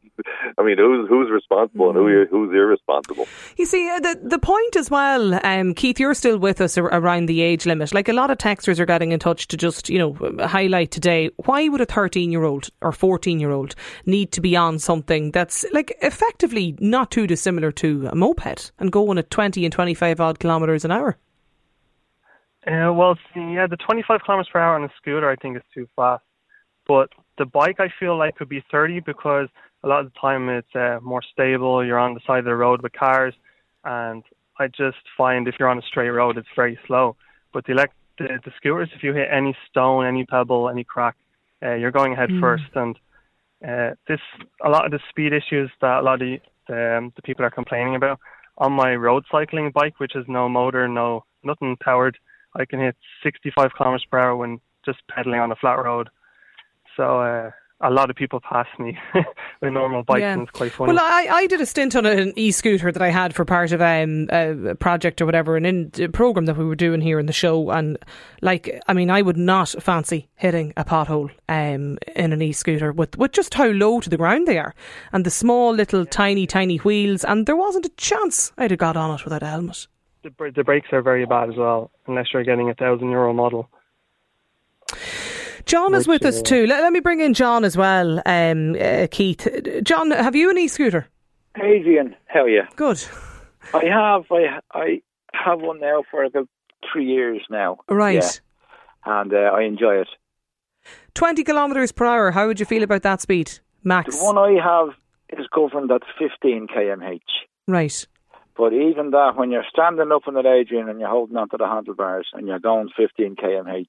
I 0.58 0.64
mean, 0.64 0.78
who's 0.78 1.08
who's 1.10 1.30
responsible 1.30 1.90
and 1.90 1.98
who 1.98 2.26
who's 2.30 2.52
irresponsible? 2.52 3.28
You 3.58 3.66
see, 3.66 3.90
uh, 3.90 4.00
the 4.00 4.20
the 4.24 4.40
point 4.40 4.76
as 4.76 4.90
well, 4.90 5.40
um, 5.46 5.74
Keith, 5.74 6.00
you're 6.00 6.14
still 6.14 6.38
with 6.38 6.62
us 6.62 6.78
around 6.78 7.28
the 7.28 7.42
age 7.42 7.66
limit. 7.66 7.94
Like 7.94 8.10
a 8.10 8.14
lot 8.14 8.32
of 8.32 8.38
texters 8.38 8.80
are 8.80 8.86
getting 8.86 9.12
in 9.12 9.20
touch 9.20 9.48
to 9.50 9.58
just, 9.58 9.90
you 9.90 10.00
know, 10.00 10.48
highlight 10.48 10.92
today 10.92 11.30
why 11.46 11.68
would 11.68 11.82
a 11.82 11.86
13 11.86 12.32
year 12.32 12.44
old 12.44 12.70
or 12.82 12.92
14 12.92 13.40
year 13.40 13.52
old 13.52 13.76
need 14.06 14.32
to 14.32 14.42
be 14.42 14.56
on 14.56 14.80
something 14.80 15.32
that's 15.32 15.66
like 15.74 15.98
effectively 16.02 16.76
not 16.80 17.12
too 17.12 17.28
dissimilar 17.28 17.72
to 17.74 18.08
a 18.12 18.16
moped 18.16 18.72
and 18.80 18.92
going 18.92 19.18
at 19.18 19.30
20 19.30 19.66
and 19.66 19.74
25 19.74 20.20
odd 20.20 20.40
kilometres 20.40 20.86
an 20.86 20.92
hour? 20.92 21.18
Uh, 22.68 22.92
well, 22.94 23.18
see, 23.34 23.54
yeah, 23.54 23.68
the 23.68 23.78
25 23.78 24.22
kilometers 24.26 24.50
per 24.52 24.60
hour 24.60 24.76
on 24.76 24.84
a 24.84 24.90
scooter, 24.98 25.30
I 25.30 25.36
think, 25.36 25.58
is 25.58 25.64
too 25.74 25.88
fast. 25.96 26.24
But 26.88 27.10
the 27.38 27.46
bike, 27.46 27.80
I 27.80 27.88
feel 28.00 28.18
like, 28.18 28.36
could 28.36 28.50
be 28.50 28.64
30 28.72 29.00
because 29.00 29.48
a 29.84 29.88
lot 29.88 30.06
of 30.06 30.12
the 30.12 30.20
time 30.20 30.50
it's 30.50 30.76
uh, 30.76 31.00
more 31.02 31.22
stable. 31.22 31.86
You're 31.86 32.00
on 32.00 32.14
the 32.14 32.20
side 32.26 32.40
of 32.40 32.46
the 32.46 32.56
road 32.56 32.82
with 32.82 32.94
cars, 32.94 33.34
and 33.84 34.24
I 34.58 34.68
just 34.68 34.98
find 35.18 35.48
if 35.48 35.56
you're 35.60 35.70
on 35.70 35.80
a 35.80 35.84
straight 35.84 36.10
road, 36.10 36.38
it's 36.38 36.48
very 36.56 36.78
slow. 36.86 37.16
But 37.54 37.66
the 37.66 37.72
elect 37.72 37.94
the, 38.18 38.28
the 38.44 38.52
scooters, 38.58 38.90
if 38.94 39.04
you 39.04 39.14
hit 39.14 39.30
any 39.32 39.56
stone, 39.70 40.06
any 40.06 40.26
pebble, 40.26 40.70
any 40.70 40.84
crack, 40.84 41.16
uh, 41.64 41.74
you're 41.74 41.92
going 41.92 42.16
head 42.16 42.30
first. 42.40 42.64
And 42.76 42.96
uh, 43.68 43.96
this 44.08 44.20
a 44.64 44.70
lot 44.70 44.86
of 44.86 44.92
the 44.92 45.00
speed 45.10 45.34
issues 45.34 45.72
that 45.82 46.00
a 46.00 46.02
lot 46.02 46.16
of 46.16 46.20
the, 46.20 46.40
the, 46.68 46.98
um, 46.98 47.14
the 47.16 47.22
people 47.22 47.46
are 47.46 47.52
complaining 47.52 47.96
about 47.96 48.20
on 48.58 48.74
my 48.74 48.96
road 48.96 49.24
cycling 49.32 49.72
bike, 49.72 50.00
which 50.00 50.12
has 50.16 50.26
no 50.28 50.50
motor, 50.50 50.88
no 50.88 51.24
nothing 51.44 51.78
powered. 51.82 52.18
I 52.56 52.66
can 52.66 52.80
hit 52.80 52.96
65 53.24 53.72
kilometers 53.76 54.06
per 54.12 54.20
hour 54.20 54.36
when 54.36 54.60
just 54.86 55.00
pedaling 55.08 55.40
on 55.40 55.52
a 55.52 55.56
flat 55.56 55.84
road. 55.84 56.10
So 56.98 57.22
uh, 57.22 57.52
a 57.82 57.90
lot 57.90 58.10
of 58.10 58.16
people 58.16 58.42
pass 58.42 58.68
me 58.78 58.98
with 59.62 59.74
normal 59.74 60.04
bikes, 60.04 60.24
and 60.24 60.42
it's 60.42 60.52
quite 60.52 60.72
funny. 60.72 60.94
Well, 60.94 61.02
I, 61.02 61.28
I 61.32 61.48
did 61.48 61.62
a 61.62 61.66
stint 61.66 61.96
on 61.96 62.06
an 62.06 62.34
e-scooter 62.36 62.92
that 62.92 63.02
I 63.02 63.10
had 63.10 63.34
for 63.34 63.46
part 63.46 63.72
of 63.72 63.82
um, 63.82 64.28
a 64.32 64.76
project 64.76 65.22
or 65.22 65.26
whatever, 65.26 65.56
an 65.56 65.66
in, 65.66 65.92
a 66.00 66.10
program 66.10 66.46
that 66.46 66.58
we 66.58 66.66
were 66.66 66.76
doing 66.76 67.02
here 67.02 67.20
in 67.20 67.26
the 67.26 67.34
show. 67.34 67.70
And 67.70 67.98
like, 68.42 68.82
I 68.88 68.94
mean, 68.94 69.10
I 69.10 69.22
would 69.22 69.38
not 69.38 69.70
fancy 69.80 70.28
hitting 70.36 70.74
a 70.76 70.84
pothole 70.84 71.30
um, 71.48 71.98
in 72.16 72.34
an 72.34 72.42
e-scooter 72.42 72.92
with 72.92 73.18
with 73.18 73.32
just 73.32 73.54
how 73.54 73.68
low 73.68 74.00
to 74.02 74.10
the 74.10 74.18
ground 74.18 74.48
they 74.48 74.58
are, 74.58 74.76
and 75.14 75.26
the 75.26 75.32
small 75.32 75.74
little 75.74 76.06
tiny 76.06 76.46
tiny 76.46 76.78
wheels. 76.78 77.24
And 77.24 77.46
there 77.46 77.56
wasn't 77.56 77.86
a 77.86 77.96
chance 77.98 78.52
I'd 78.58 78.72
have 78.72 78.80
got 78.80 78.98
on 78.98 79.16
it 79.16 79.24
without 79.24 79.44
a 79.44 79.48
helmet. 79.48 79.88
the, 80.24 80.32
br- 80.32 80.50
the 80.50 80.64
brakes 80.64 80.90
are 80.92 81.02
very 81.02 81.26
bad 81.26 81.50
as 81.50 81.56
well, 81.56 81.92
unless 82.08 82.28
you're 82.34 82.44
getting 82.44 82.70
a 82.70 82.74
thousand 82.74 83.10
euro 83.10 83.34
model. 83.34 83.70
John 85.70 85.94
is 85.94 86.08
with 86.08 86.26
us 86.26 86.40
uh, 86.40 86.44
too. 86.44 86.66
Let, 86.66 86.82
let 86.82 86.92
me 86.92 87.00
bring 87.00 87.20
in 87.20 87.36
John 87.36 87.64
as 87.64 87.78
well, 87.78 88.24
um, 88.26 88.76
uh, 88.80 89.06
Keith. 89.12 89.48
John, 89.84 90.10
have 90.10 90.36
you 90.36 90.50
an 90.50 90.58
e-scooter? 90.58 91.08
Adrian, 91.62 92.16
how 92.26 92.42
are 92.42 92.50
you? 92.50 92.64
Good. 92.76 93.04
I 93.72 93.86
have, 93.86 94.24
I, 94.32 94.60
I 94.74 95.02
have 95.32 95.62
one 95.62 95.80
now 95.80 96.02
for 96.10 96.24
about 96.24 96.50
three 96.92 97.06
years 97.06 97.42
now. 97.52 97.78
Right. 97.88 98.16
Yeah, 98.16 99.20
and 99.22 99.32
uh, 99.32 99.52
I 99.54 99.62
enjoy 99.62 99.98
it. 99.98 100.08
20 101.14 101.44
kilometres 101.44 101.92
per 101.92 102.06
hour. 102.06 102.32
How 102.32 102.48
would 102.48 102.60
you 102.60 102.66
feel 102.66 102.82
about 102.82 103.04
that 103.04 103.22
speed, 103.22 103.60
max? 103.84 104.18
The 104.18 104.26
one 104.26 104.40
I 104.40 104.60
have 104.64 104.96
is 105.38 105.46
governed 105.54 105.92
at 105.92 106.02
15 106.18 106.68
kmh, 106.68 107.20
Right. 107.68 108.08
But 108.58 108.74
even 108.74 109.12
that, 109.12 109.34
when 109.36 109.52
you're 109.52 109.64
standing 109.72 110.12
up 110.12 110.24
in 110.28 110.34
the 110.34 110.40
Adrian 110.40 110.90
and 110.90 111.00
you're 111.00 111.10
holding 111.10 111.38
onto 111.38 111.58
the 111.58 111.68
handlebars 111.68 112.28
and 112.34 112.48
you're 112.48 112.60
going 112.60 112.90
15 112.98 113.36
kmh, 113.36 113.86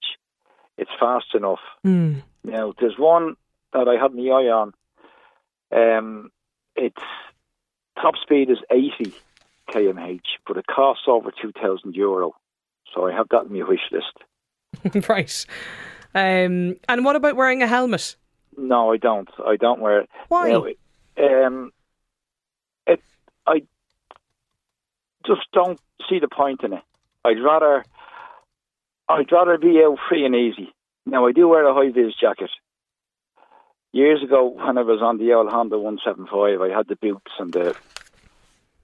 it's 0.79 0.91
fast 0.99 1.35
enough. 1.35 1.61
Mm. 1.85 2.23
Now, 2.45 2.75
there's 2.81 2.99
one 2.99 3.37
that 3.73 3.89
I 3.89 4.01
had 4.01 4.15
my 4.15 4.23
eye 4.23 4.51
on. 4.51 4.73
Um, 5.73 6.31
its 6.77 7.03
top 8.01 8.15
speed 8.17 8.51
is 8.51 8.59
80 8.71 9.13
kmh, 9.69 10.21
but 10.47 10.57
it 10.57 10.67
costs 10.67 11.05
over 11.07 11.31
2,000 11.31 11.95
euro. 11.95 12.35
So 12.95 13.07
I 13.07 13.13
have 13.13 13.29
that 13.31 13.47
in 13.47 13.53
my 13.53 13.67
wish 13.67 13.81
list. 13.93 15.09
right. 15.09 15.47
Um, 16.15 16.77
and 16.89 17.05
what 17.05 17.17
about 17.17 17.37
wearing 17.37 17.63
a 17.63 17.67
helmet? 17.67 18.17
No, 18.57 18.93
I 18.93 18.97
don't. 18.97 19.29
I 19.47 19.57
don't 19.57 19.81
wear 19.81 20.01
it. 20.01 20.11
Why? 20.29 20.49
Now, 20.49 21.47
um, 21.47 21.73
it, 22.87 23.01
I 23.47 23.63
just 25.27 25.43
don't 25.53 25.81
see 26.09 26.19
the 26.19 26.29
point 26.29 26.63
in 26.65 26.73
it. 26.73 26.83
I'd 27.25 27.43
rather, 27.43 27.85
I'd 29.11 29.33
rather 29.33 29.59
be 29.59 29.83
out 29.85 29.99
free 30.09 30.25
and 30.25 30.35
easy. 30.35 30.73
Now 31.07 31.27
I 31.27 31.33
do 31.33 31.49
wear 31.49 31.67
a 31.67 31.75
high 31.75 31.91
vis 31.91 32.15
jacket. 32.21 32.51
Years 33.93 34.23
ago, 34.23 34.47
when 34.57 34.79
I 34.79 34.83
was 34.83 35.03
on 35.03 35.19
the 35.19 35.33
old 35.33 35.51
Honda 35.51 35.77
175, 35.79 36.61
I 36.61 36.75
had 36.77 36.87
the 36.87 36.95
boots 36.97 37.33
and 37.41 37.53
the, 37.53 37.75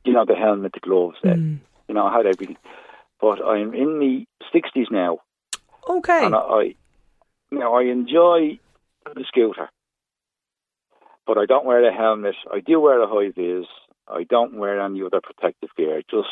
you 0.04 0.12
know, 0.12 0.24
the 0.24 0.34
helmet, 0.34 0.72
the 0.72 0.80
gloves. 0.80 1.18
Mm. 1.24 1.58
You 1.88 1.94
know, 1.94 2.06
I 2.06 2.16
had 2.16 2.26
everything. 2.26 2.56
But 3.20 3.40
I'm 3.44 3.72
in 3.72 4.00
the 4.00 4.26
60s 4.52 4.90
now, 4.90 5.18
Okay. 5.88 6.26
and 6.26 6.34
I, 6.34 6.38
I, 6.38 6.74
now 7.52 7.74
I 7.74 7.82
enjoy 7.84 8.58
the 9.04 9.24
scooter, 9.28 9.70
but 11.24 11.38
I 11.38 11.46
don't 11.46 11.64
wear 11.64 11.88
a 11.88 11.92
helmet. 11.94 12.34
I 12.52 12.58
do 12.58 12.80
wear 12.80 13.00
a 13.00 13.06
high 13.06 13.30
vis. 13.30 13.66
I 14.08 14.24
don't 14.24 14.56
wear 14.56 14.80
any 14.80 15.02
other 15.02 15.20
protective 15.20 15.70
gear, 15.76 16.02
just 16.10 16.28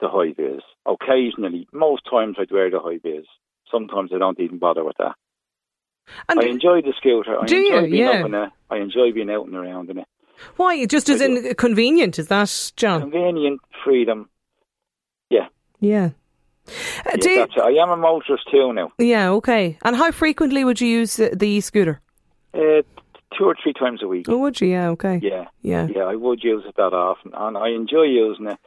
the 0.00 0.08
high 0.08 0.32
vis. 0.32 0.62
Occasionally, 0.86 1.68
most 1.72 2.02
times 2.10 2.36
I'd 2.38 2.50
wear 2.50 2.70
the 2.70 2.80
high 2.80 2.98
vis. 3.02 3.26
Sometimes 3.70 4.10
I 4.14 4.18
don't 4.18 4.38
even 4.40 4.58
bother 4.58 4.84
with 4.84 4.96
that. 4.98 5.14
And 6.28 6.40
I 6.40 6.46
enjoy 6.46 6.80
the 6.82 6.94
scooter. 6.96 7.38
I 7.38 7.44
Do 7.46 7.56
enjoy 7.56 7.74
you? 7.84 7.90
being 7.90 7.94
Yeah. 8.04 8.10
up 8.20 8.26
in 8.26 8.34
it. 8.34 8.50
I 8.70 8.76
enjoy 8.78 9.12
being 9.12 9.30
out 9.30 9.46
and 9.46 9.54
around 9.54 9.90
in 9.90 9.98
it. 9.98 10.06
why? 10.56 10.86
Just 10.86 11.08
as 11.10 11.20
in 11.20 11.52
convenient, 11.56 12.18
is 12.18 12.28
that, 12.28 12.72
John? 12.76 13.00
Convenient, 13.02 13.60
freedom. 13.84 14.28
Yeah, 15.30 15.48
Yeah. 15.80 16.10
Uh, 16.68 16.70
yeah 17.10 17.16
do 17.16 17.30
you- 17.30 17.46
I 17.62 17.70
am 17.82 17.90
a 17.90 17.96
motorist 17.96 18.48
too 18.50 18.72
now. 18.72 18.92
yeah, 18.98 19.30
okay. 19.32 19.78
And 19.82 19.96
how 19.96 20.10
frequently 20.12 20.64
would 20.64 20.80
you 20.80 20.88
use 20.88 21.18
uh, 21.18 21.30
the 21.34 21.48
e-scooter? 21.48 22.00
Uh, 22.54 22.82
two 23.36 23.44
or 23.44 23.56
three 23.62 23.72
times 23.72 24.02
a 24.02 24.08
week. 24.08 24.26
Oh, 24.28 24.38
would 24.38 24.60
you? 24.60 24.68
Yeah, 24.68 24.90
okay. 24.90 25.18
Yeah. 25.22 25.46
Yeah. 25.62 25.88
Yeah, 25.94 26.04
I 26.04 26.14
would 26.14 26.42
use 26.44 26.64
it 26.66 26.76
that 26.76 26.92
often, 26.94 27.32
and 27.34 27.56
I 27.58 27.68
enjoy 27.70 28.02
using 28.04 28.46
it. 28.46 28.58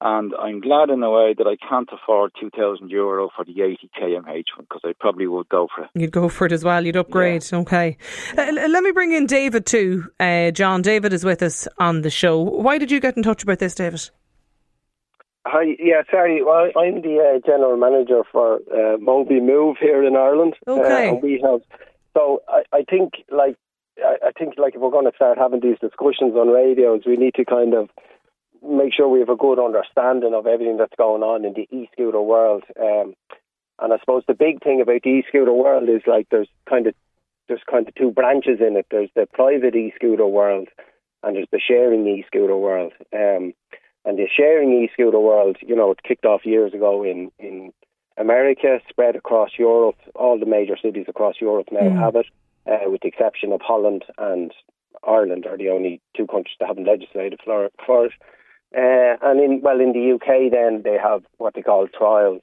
And 0.00 0.34
I'm 0.34 0.60
glad 0.60 0.90
in 0.90 1.02
a 1.02 1.10
way 1.10 1.34
that 1.38 1.46
I 1.46 1.56
can't 1.66 1.88
afford 1.90 2.32
two 2.38 2.50
thousand 2.50 2.90
euro 2.90 3.30
for 3.34 3.44
the 3.44 3.62
eighty 3.62 3.88
kmh 3.98 4.26
one 4.26 4.44
because 4.68 4.82
I 4.84 4.92
probably 4.98 5.26
would 5.26 5.48
go 5.48 5.68
for 5.74 5.84
it. 5.84 5.90
You'd 5.94 6.12
go 6.12 6.28
for 6.28 6.46
it 6.46 6.52
as 6.52 6.64
well. 6.64 6.84
You'd 6.84 6.96
upgrade. 6.96 7.44
Okay. 7.50 7.96
Uh, 8.36 8.52
let 8.52 8.82
me 8.82 8.90
bring 8.90 9.12
in 9.12 9.26
David 9.26 9.64
too. 9.64 10.06
Uh, 10.20 10.50
John, 10.50 10.82
David 10.82 11.12
is 11.12 11.24
with 11.24 11.42
us 11.42 11.66
on 11.78 12.02
the 12.02 12.10
show. 12.10 12.38
Why 12.42 12.76
did 12.76 12.90
you 12.90 13.00
get 13.00 13.16
in 13.16 13.22
touch 13.22 13.42
about 13.44 13.60
this, 13.60 13.74
David? 13.74 14.10
Hi, 15.46 15.76
yeah, 15.78 16.02
sorry. 16.10 16.42
Well, 16.42 16.70
I'm 16.76 17.02
the 17.02 17.36
uh, 17.36 17.46
general 17.46 17.76
manager 17.76 18.22
for 18.32 18.60
uh, 18.74 18.96
Moby 18.98 19.40
Move 19.40 19.76
here 19.80 20.02
in 20.02 20.16
Ireland. 20.16 20.54
Okay. 20.66 21.08
Uh, 21.08 21.12
and 21.12 21.22
we 21.22 21.42
have, 21.44 21.60
so 22.14 22.42
I, 22.48 22.62
I 22.72 22.82
think 22.82 23.12
like 23.30 23.56
I, 23.98 24.28
I 24.28 24.30
think 24.38 24.54
like 24.58 24.74
if 24.74 24.80
we're 24.80 24.90
going 24.90 25.04
to 25.04 25.14
start 25.14 25.38
having 25.38 25.60
these 25.60 25.78
discussions 25.80 26.34
on 26.34 26.48
radios, 26.48 27.02
we 27.06 27.16
need 27.16 27.34
to 27.34 27.44
kind 27.44 27.74
of 27.74 27.90
make 28.66 28.94
sure 28.94 29.08
we 29.08 29.20
have 29.20 29.28
a 29.28 29.36
good 29.36 29.58
understanding 29.58 30.34
of 30.34 30.46
everything 30.46 30.76
that's 30.76 30.94
going 30.96 31.22
on 31.22 31.44
in 31.44 31.52
the 31.54 31.68
e-scooter 31.76 32.20
world. 32.20 32.64
Um, 32.80 33.14
and 33.80 33.92
I 33.92 33.98
suppose 33.98 34.22
the 34.26 34.34
big 34.34 34.62
thing 34.62 34.80
about 34.80 35.02
the 35.02 35.10
e-scooter 35.10 35.52
world 35.52 35.88
is 35.88 36.02
like 36.06 36.28
there's 36.30 36.48
kind 36.68 36.86
of 36.86 36.94
there's 37.48 37.60
kind 37.70 37.86
of 37.86 37.94
two 37.94 38.10
branches 38.10 38.60
in 38.60 38.76
it. 38.76 38.86
There's 38.90 39.10
the 39.14 39.26
private 39.32 39.74
e-scooter 39.74 40.26
world, 40.26 40.68
and 41.22 41.36
there's 41.36 41.48
the 41.52 41.60
sharing 41.60 42.06
e-scooter 42.06 42.56
world. 42.56 42.92
Um, 43.12 43.52
and 44.06 44.18
the 44.18 44.28
sharing 44.34 44.72
e-scooter 44.82 45.18
world, 45.18 45.56
you 45.60 45.76
know, 45.76 45.90
it 45.90 46.02
kicked 46.02 46.24
off 46.24 46.46
years 46.46 46.72
ago 46.72 47.02
in, 47.02 47.30
in 47.38 47.72
America, 48.16 48.78
spread 48.88 49.16
across 49.16 49.50
Europe. 49.58 49.96
All 50.14 50.38
the 50.38 50.46
major 50.46 50.76
cities 50.80 51.06
across 51.08 51.34
Europe 51.40 51.68
now 51.70 51.80
Mm. 51.80 51.98
have 51.98 52.16
it, 52.16 52.26
uh, 52.66 52.90
with 52.90 53.02
the 53.02 53.08
exception 53.08 53.52
of 53.52 53.60
Holland 53.60 54.04
and 54.16 54.52
Ireland 55.06 55.46
are 55.46 55.58
the 55.58 55.70
only 55.70 56.00
two 56.16 56.26
countries 56.26 56.56
that 56.60 56.68
haven't 56.68 56.86
legislated 56.86 57.40
for, 57.44 57.70
for 57.84 58.06
it. 58.06 58.12
Uh, 58.76 59.16
and 59.22 59.40
in 59.40 59.60
well, 59.62 59.80
in 59.80 59.92
the 59.92 60.12
UK, 60.14 60.50
then 60.50 60.82
they 60.82 60.98
have 61.00 61.22
what 61.38 61.54
they 61.54 61.62
call 61.62 61.86
trials. 61.86 62.42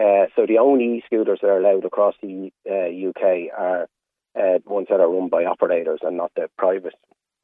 Uh, 0.00 0.26
so 0.34 0.46
the 0.46 0.58
only 0.58 0.96
e-scooters 0.96 1.40
that 1.42 1.48
are 1.48 1.58
allowed 1.58 1.84
across 1.84 2.14
the 2.22 2.50
uh, 2.68 3.08
UK 3.10 3.52
are 3.56 3.86
uh, 4.34 4.58
ones 4.64 4.86
that 4.88 5.00
are 5.00 5.10
run 5.10 5.28
by 5.28 5.44
operators 5.44 6.00
and 6.02 6.16
not 6.16 6.32
the 6.34 6.48
private 6.56 6.94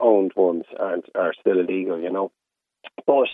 owned 0.00 0.32
ones 0.36 0.64
aren't 0.78 1.06
are 1.14 1.34
still 1.38 1.60
illegal, 1.60 2.00
you 2.00 2.10
know. 2.10 2.32
But 3.06 3.28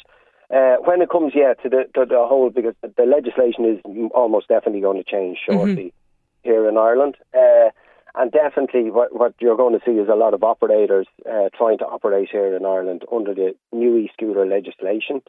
uh, 0.55 0.77
when 0.85 1.01
it 1.01 1.11
comes, 1.11 1.33
yeah, 1.35 1.55
to 1.63 1.69
the 1.69 1.85
to 1.95 2.05
the 2.05 2.27
whole, 2.27 2.51
because 2.51 2.75
the, 2.83 3.05
legislation 3.05 3.65
is 3.65 4.11
almost 4.15 4.49
definitely 4.49 4.81
going 4.81 5.03
to 5.03 5.11
change 5.11 5.39
shortly 5.49 5.95
here 6.43 6.69
in 6.69 6.77
Ireland, 6.77 7.17
uh, 7.35 7.71
and 8.15 8.31
definitely 8.31 8.91
what 8.91 9.15
what 9.15 9.35
you're 9.41 9.57
going 9.57 9.79
to 9.79 9.85
see 9.85 9.93
is 9.93 10.09
a 10.09 10.15
lot 10.15 10.35
of 10.35 10.43
operators 10.43 11.07
uh, 11.31 11.49
trying 11.57 11.79
to 11.79 11.87
operate 11.87 12.29
here 12.31 12.55
in 12.55 12.65
Ireland 12.65 13.05
under 13.11 13.35
the 13.35 13.55
new 13.73 13.97
e-scooter 13.97 14.47
legislation. 14.47 15.23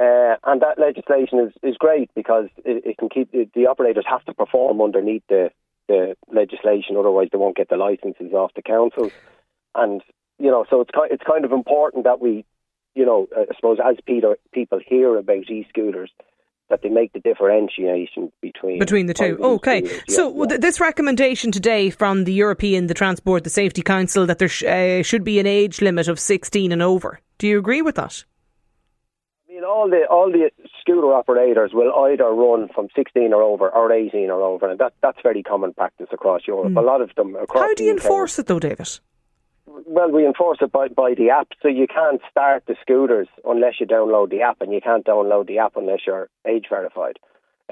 Uh, 0.00 0.36
and 0.44 0.62
that 0.62 0.78
legislation 0.78 1.40
is, 1.40 1.52
is 1.62 1.76
great 1.76 2.10
because 2.14 2.46
it, 2.64 2.84
it 2.86 2.98
can 2.98 3.08
keep 3.08 3.32
the, 3.32 3.48
the 3.54 3.66
operators 3.66 4.04
have 4.08 4.24
to 4.24 4.32
perform 4.32 4.80
underneath 4.80 5.22
the, 5.28 5.50
the 5.88 6.16
legislation, 6.32 6.96
otherwise 6.96 7.28
they 7.32 7.38
won't 7.38 7.56
get 7.56 7.68
the 7.68 7.76
licenses 7.76 8.32
off 8.32 8.54
the 8.54 8.62
council. 8.62 9.10
And 9.74 10.00
you 10.38 10.50
know, 10.50 10.64
so 10.70 10.80
it's 10.80 10.90
it's 11.10 11.22
kind 11.24 11.44
of 11.44 11.52
important 11.52 12.04
that 12.04 12.20
we, 12.20 12.44
you 12.94 13.04
know, 13.04 13.28
I 13.36 13.54
suppose 13.56 13.78
as 13.84 13.96
Peter, 14.06 14.38
people 14.52 14.80
hear 14.84 15.16
about 15.18 15.50
e-scooters, 15.50 16.10
that 16.70 16.82
they 16.82 16.88
make 16.88 17.12
the 17.12 17.20
differentiation 17.20 18.32
between 18.40 18.78
Between 18.78 19.06
the 19.06 19.14
two. 19.14 19.38
Okay. 19.40 19.82
Yeah, 19.82 19.90
so 20.08 20.46
yeah. 20.48 20.56
this 20.56 20.80
recommendation 20.80 21.52
today 21.52 21.90
from 21.90 22.24
the 22.24 22.32
European, 22.32 22.86
the 22.86 22.94
Transport, 22.94 23.44
the 23.44 23.50
Safety 23.50 23.82
Council, 23.82 24.24
that 24.26 24.38
there 24.38 24.48
sh- 24.48 24.64
uh, 24.64 25.02
should 25.02 25.24
be 25.24 25.38
an 25.38 25.46
age 25.46 25.82
limit 25.82 26.08
of 26.08 26.18
16 26.18 26.72
and 26.72 26.80
over. 26.80 27.20
Do 27.38 27.46
you 27.46 27.58
agree 27.58 27.82
with 27.82 27.96
that? 27.96 28.24
I 29.48 29.52
mean, 29.52 29.64
all 29.64 29.90
the 29.90 30.06
all 30.08 30.30
the 30.30 30.50
scooter 30.80 31.12
operators 31.12 31.72
will 31.74 31.92
either 32.06 32.24
run 32.24 32.68
from 32.74 32.88
16 32.94 33.32
or 33.32 33.42
over 33.42 33.68
or 33.68 33.92
18 33.92 34.30
or 34.30 34.40
over, 34.42 34.70
and 34.70 34.78
that 34.78 34.92
that's 35.02 35.18
very 35.22 35.42
common 35.42 35.74
practice 35.74 36.08
across 36.12 36.42
Europe. 36.46 36.76
A 36.76 36.80
lot 36.80 37.00
of 37.00 37.10
them 37.16 37.34
across. 37.34 37.62
How 37.62 37.74
do 37.74 37.84
you 37.84 37.92
enforce 37.92 38.38
it 38.38 38.46
though, 38.46 38.60
David? 38.60 39.00
Well, 39.86 40.10
we 40.10 40.26
enforce 40.26 40.58
it 40.60 40.72
by, 40.72 40.88
by 40.88 41.14
the 41.14 41.30
app, 41.30 41.48
so 41.62 41.68
you 41.68 41.86
can't 41.86 42.20
start 42.30 42.64
the 42.66 42.76
scooters 42.80 43.28
unless 43.44 43.74
you 43.80 43.86
download 43.86 44.30
the 44.30 44.42
app, 44.42 44.60
and 44.60 44.72
you 44.72 44.80
can't 44.80 45.04
download 45.06 45.46
the 45.46 45.58
app 45.58 45.72
unless 45.76 46.00
you're 46.06 46.28
age 46.46 46.66
verified. 46.68 47.18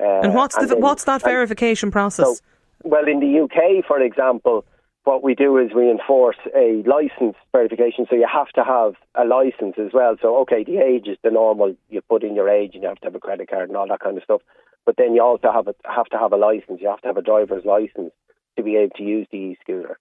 Uh, 0.00 0.20
And 0.22 0.34
what's 0.34 0.56
the 0.56 0.66
then- 0.66 0.80
what's 0.80 1.04
that 1.04 1.22
verification 1.22 1.90
process? 1.90 2.38
so, 2.38 2.44
well, 2.84 3.06
in 3.08 3.18
the 3.20 3.40
UK, 3.40 3.82
for 3.86 4.00
example, 4.00 4.64
what 5.04 5.22
we 5.22 5.34
do 5.34 5.56
is 5.56 5.72
we 5.74 5.90
enforce 5.90 6.36
a 6.54 6.82
license 6.86 7.34
verification. 7.52 8.06
So 8.08 8.14
you 8.14 8.26
have 8.32 8.48
to 8.50 8.62
have 8.62 8.94
a 9.14 9.24
license 9.24 9.76
as 9.78 9.92
well. 9.92 10.16
So, 10.20 10.36
okay, 10.42 10.62
the 10.64 10.78
age 10.78 11.08
is 11.08 11.16
the 11.24 11.30
normal. 11.30 11.74
You 11.88 12.00
put 12.02 12.22
in 12.22 12.34
your 12.36 12.48
age 12.48 12.74
and 12.74 12.82
you 12.82 12.88
have 12.88 12.98
to 13.00 13.06
have 13.06 13.14
a 13.14 13.18
credit 13.20 13.48
card 13.48 13.68
and 13.70 13.76
all 13.76 13.88
that 13.88 14.00
kind 14.00 14.16
of 14.18 14.22
stuff. 14.22 14.42
But 14.84 14.96
then 14.98 15.14
you 15.14 15.22
also 15.22 15.50
have 15.50 15.66
a, 15.66 15.74
have 15.84 16.06
to 16.06 16.18
have 16.18 16.32
a 16.32 16.36
license. 16.36 16.80
You 16.80 16.88
have 16.88 17.00
to 17.00 17.08
have 17.08 17.16
a 17.16 17.22
driver's 17.22 17.64
license 17.64 18.12
to 18.56 18.62
be 18.62 18.76
able 18.76 18.94
to 18.96 19.02
use 19.02 19.26
the 19.32 19.38
e-scooter. 19.38 19.98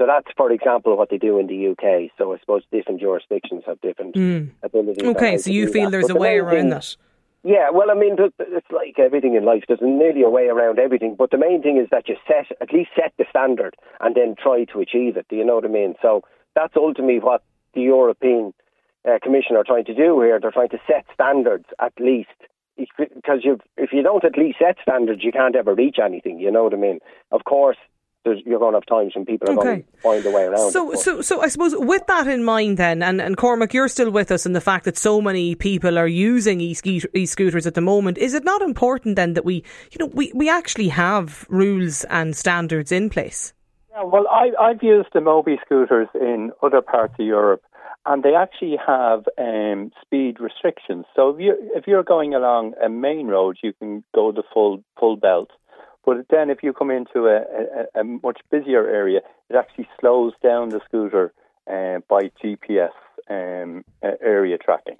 So 0.00 0.06
that's, 0.06 0.26
for 0.34 0.50
example, 0.50 0.96
what 0.96 1.10
they 1.10 1.18
do 1.18 1.38
in 1.38 1.46
the 1.46 1.68
UK. 1.72 2.10
So 2.16 2.32
I 2.32 2.38
suppose 2.38 2.62
different 2.72 3.00
jurisdictions 3.02 3.64
have 3.66 3.78
different 3.82 4.14
Mm. 4.14 4.48
abilities. 4.62 5.04
Okay, 5.06 5.36
so 5.36 5.50
you 5.50 5.66
feel 5.68 5.84
that. 5.84 5.90
there's 5.90 6.04
But 6.08 6.12
a 6.12 6.14
the 6.14 6.20
way 6.20 6.38
around 6.38 6.54
thing- 6.54 6.70
that? 6.70 6.96
yeah, 7.44 7.68
well, 7.68 7.90
I 7.90 7.94
mean, 7.94 8.16
it's 8.18 8.70
like 8.70 8.98
everything 8.98 9.34
in 9.34 9.44
life. 9.44 9.64
There's 9.68 9.82
nearly 9.82 10.22
a 10.22 10.30
way 10.30 10.48
around 10.48 10.78
everything, 10.78 11.16
but 11.16 11.30
the 11.30 11.36
main 11.36 11.60
thing 11.60 11.76
is 11.76 11.86
that 11.90 12.08
you 12.08 12.16
set 12.26 12.46
at 12.62 12.72
least 12.72 12.92
set 12.96 13.12
the 13.18 13.26
standard 13.28 13.76
and 14.00 14.14
then 14.14 14.36
try 14.36 14.64
to 14.72 14.80
achieve 14.80 15.18
it. 15.18 15.26
Do 15.28 15.36
you 15.36 15.44
know 15.44 15.56
what 15.56 15.66
I 15.66 15.68
mean? 15.68 15.94
So 16.00 16.22
that's 16.54 16.76
ultimately 16.78 17.18
what 17.20 17.42
the 17.74 17.82
European 17.82 18.54
uh, 19.06 19.18
Commission 19.22 19.54
are 19.56 19.64
trying 19.64 19.84
to 19.84 19.94
do 19.94 20.18
here. 20.22 20.40
They're 20.40 20.50
trying 20.50 20.70
to 20.70 20.80
set 20.86 21.04
standards 21.12 21.66
at 21.78 21.92
least 22.00 22.28
because 22.76 23.40
if 23.76 23.92
you 23.92 24.02
don't 24.02 24.24
at 24.24 24.38
least 24.38 24.58
set 24.60 24.76
standards, 24.80 25.22
you 25.22 25.32
can't 25.32 25.56
ever 25.56 25.74
reach 25.74 25.98
anything. 26.02 26.38
You 26.40 26.50
know 26.50 26.64
what 26.64 26.72
I 26.72 26.78
mean? 26.78 27.00
Of 27.32 27.44
course, 27.44 27.76
you're 28.24 28.58
going 28.58 28.72
to 28.72 28.76
have 28.76 28.86
times 28.86 29.14
when 29.14 29.24
people 29.24 29.50
are 29.50 29.54
going 29.54 29.82
to 29.82 30.00
find 30.00 30.24
a 30.26 30.30
way 30.30 30.44
around. 30.44 30.70
So, 30.72 30.94
so, 30.94 31.20
so 31.20 31.40
I 31.40 31.48
suppose 31.48 31.74
with 31.76 32.06
that 32.06 32.26
in 32.26 32.44
mind, 32.44 32.76
then, 32.76 33.02
and, 33.02 33.20
and 33.20 33.36
Cormac, 33.36 33.72
you're 33.72 33.88
still 33.88 34.10
with 34.10 34.30
us, 34.30 34.46
and 34.46 34.54
the 34.54 34.60
fact 34.60 34.84
that 34.84 34.96
so 34.96 35.20
many 35.20 35.54
people 35.54 35.98
are 35.98 36.06
using 36.06 36.60
e-scoot- 36.60 37.06
e-scooters 37.14 37.66
at 37.66 37.74
the 37.74 37.80
moment, 37.80 38.18
is 38.18 38.34
it 38.34 38.44
not 38.44 38.62
important 38.62 39.16
then 39.16 39.34
that 39.34 39.44
we, 39.44 39.64
you 39.92 39.98
know, 39.98 40.06
we, 40.06 40.32
we 40.34 40.48
actually 40.48 40.88
have 40.88 41.46
rules 41.48 42.04
and 42.04 42.36
standards 42.36 42.92
in 42.92 43.10
place? 43.10 43.52
Yeah, 43.90 44.04
well, 44.04 44.26
I, 44.30 44.50
I've 44.60 44.82
used 44.82 45.08
the 45.12 45.20
Moby 45.20 45.58
scooters 45.64 46.08
in 46.14 46.52
other 46.62 46.80
parts 46.80 47.14
of 47.18 47.26
Europe, 47.26 47.62
and 48.06 48.22
they 48.22 48.34
actually 48.34 48.76
have 48.86 49.24
um, 49.36 49.92
speed 50.00 50.40
restrictions. 50.40 51.04
So 51.14 51.30
if 51.30 51.40
you 51.40 51.54
if 51.74 51.86
you're 51.86 52.02
going 52.02 52.34
along 52.34 52.74
a 52.82 52.88
main 52.88 53.26
road, 53.26 53.58
you 53.62 53.72
can 53.74 54.02
go 54.14 54.32
the 54.32 54.42
full 54.54 54.82
full 54.98 55.16
belt. 55.16 55.50
But 56.04 56.26
then 56.30 56.50
if 56.50 56.62
you 56.62 56.72
come 56.72 56.90
into 56.90 57.26
a, 57.26 57.42
a, 57.96 58.00
a 58.00 58.04
much 58.04 58.40
busier 58.50 58.88
area, 58.88 59.20
it 59.48 59.56
actually 59.56 59.88
slows 60.00 60.32
down 60.42 60.70
the 60.70 60.80
scooter 60.86 61.32
uh, 61.70 62.00
by 62.08 62.30
GPS 62.42 62.90
um, 63.28 63.84
area 64.02 64.58
tracking. 64.58 64.96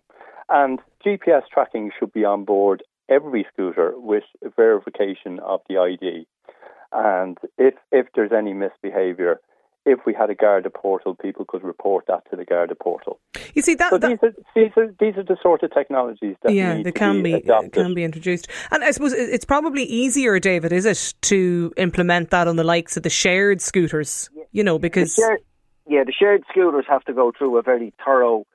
And 0.49 0.81
GPS 1.05 1.43
tracking 1.53 1.91
should 1.99 2.13
be 2.13 2.25
on 2.25 2.45
board 2.45 2.83
every 3.09 3.47
scooter 3.53 3.93
with 3.97 4.25
verification 4.57 5.39
of 5.41 5.61
the 5.69 5.79
ID. 5.79 6.27
And 6.93 7.39
if 7.57 7.75
if 7.93 8.07
there's 8.15 8.33
any 8.33 8.53
misbehaviour, 8.53 9.41
if 9.91 10.01
we 10.07 10.15
had 10.15 10.31
a 10.31 10.35
Garda 10.35 10.71
portal, 10.71 11.15
people 11.15 11.45
could 11.45 11.63
report 11.63 12.07
that 12.09 12.23
to 12.31 12.37
the 12.37 12.45
Garda 12.45 12.75
portal. 12.75 13.21
You 13.55 13.63
see 13.63 13.75
that, 13.75 13.91
so 13.91 13.99
that 13.99 14.09
these, 14.09 14.19
are, 14.23 14.35
these 14.55 14.73
are 14.77 14.95
these 14.99 15.17
are 15.17 15.25
the 15.25 15.37
sort 15.43 15.63
of 15.63 15.73
technologies 15.73 16.37
that 16.43 16.53
yeah, 16.53 16.83
they 16.83 16.93
can 16.93 17.23
be, 17.23 17.41
be 17.41 17.51
uh, 17.51 17.69
can 17.73 17.95
be 17.95 18.05
introduced. 18.05 18.49
And 18.71 18.85
I 18.85 18.91
suppose 18.93 19.13
it's 19.13 19.45
probably 19.45 19.85
easier, 19.85 20.39
David, 20.39 20.73
is 20.73 20.85
it, 20.85 21.15
to 21.23 21.73
implement 21.77 22.31
that 22.31 22.49
on 22.49 22.57
the 22.57 22.65
likes 22.65 22.97
of 22.97 23.03
the 23.03 23.11
shared 23.11 23.61
scooters? 23.61 24.31
You 24.53 24.65
know, 24.65 24.79
because 24.79 25.17
the 25.17 25.23
shared, 25.23 25.41
yeah, 25.87 26.05
the 26.05 26.13
shared 26.13 26.45
scooters 26.51 26.85
have 26.89 27.05
to 27.05 27.13
go 27.13 27.33
through 27.37 27.59
a 27.59 27.63
very 27.63 27.93
thorough 28.05 28.47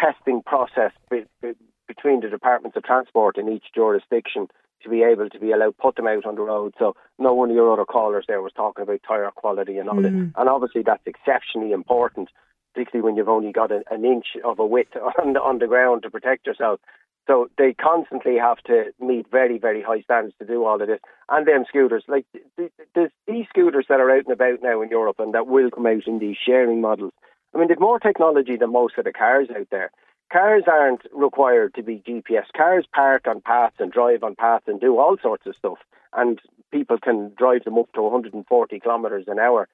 testing 0.00 0.42
process 0.42 0.92
be, 1.10 1.24
be, 1.40 1.52
between 1.86 2.20
the 2.20 2.28
departments 2.28 2.76
of 2.76 2.84
transport 2.84 3.36
in 3.36 3.48
each 3.48 3.64
jurisdiction 3.74 4.48
to 4.82 4.88
be 4.88 5.02
able 5.02 5.28
to 5.28 5.38
be 5.38 5.52
allowed 5.52 5.76
put 5.78 5.96
them 5.96 6.06
out 6.06 6.26
on 6.26 6.36
the 6.36 6.42
road. 6.42 6.74
So 6.78 6.94
no 7.18 7.34
one 7.34 7.50
of 7.50 7.56
your 7.56 7.72
other 7.72 7.84
callers 7.84 8.24
there 8.28 8.42
was 8.42 8.52
talking 8.54 8.82
about 8.82 9.00
tyre 9.06 9.30
quality 9.34 9.78
and 9.78 9.88
all 9.88 9.96
mm. 9.96 10.02
that. 10.02 10.40
And 10.40 10.48
obviously 10.48 10.82
that's 10.82 11.06
exceptionally 11.06 11.72
important, 11.72 12.28
particularly 12.74 13.04
when 13.04 13.16
you've 13.16 13.28
only 13.28 13.52
got 13.52 13.72
a, 13.72 13.82
an 13.90 14.04
inch 14.04 14.26
of 14.44 14.58
a 14.58 14.66
width 14.66 14.96
on 15.22 15.34
the, 15.34 15.40
on 15.40 15.58
the 15.58 15.66
ground 15.66 16.02
to 16.02 16.10
protect 16.10 16.46
yourself. 16.46 16.80
So 17.28 17.48
they 17.56 17.72
constantly 17.72 18.36
have 18.36 18.58
to 18.66 18.92
meet 18.98 19.30
very, 19.30 19.58
very 19.58 19.80
high 19.80 20.00
standards 20.00 20.34
to 20.40 20.46
do 20.46 20.64
all 20.64 20.80
of 20.80 20.88
this. 20.88 20.98
And 21.28 21.46
them 21.46 21.64
scooters, 21.68 22.04
like 22.08 22.26
there's 22.56 23.12
these 23.28 23.46
scooters 23.48 23.86
that 23.88 24.00
are 24.00 24.10
out 24.10 24.24
and 24.24 24.32
about 24.32 24.58
now 24.60 24.82
in 24.82 24.88
Europe 24.88 25.20
and 25.20 25.32
that 25.34 25.46
will 25.46 25.70
come 25.70 25.86
out 25.86 26.06
in 26.06 26.18
these 26.18 26.36
sharing 26.44 26.80
models. 26.80 27.12
I 27.54 27.58
mean, 27.58 27.68
they've 27.68 27.78
more 27.78 28.00
technology 28.00 28.56
than 28.56 28.72
most 28.72 28.98
of 28.98 29.04
the 29.04 29.12
cars 29.12 29.48
out 29.56 29.68
there 29.70 29.92
cars 30.32 30.64
aren't 30.66 31.02
required 31.12 31.74
to 31.74 31.82
be 31.82 32.02
GPS. 32.06 32.44
Cars 32.56 32.86
park 32.92 33.26
on 33.26 33.40
paths 33.40 33.76
and 33.78 33.92
drive 33.92 34.22
on 34.22 34.34
paths 34.34 34.64
and 34.66 34.80
do 34.80 34.98
all 34.98 35.16
sorts 35.22 35.46
of 35.46 35.54
stuff, 35.56 35.78
and 36.14 36.40
people 36.72 36.98
can 36.98 37.32
drive 37.36 37.64
them 37.64 37.78
up 37.78 37.92
to 37.92 38.02
140 38.02 38.80
kilometres 38.80 39.24
an 39.28 39.38
hour. 39.38 39.68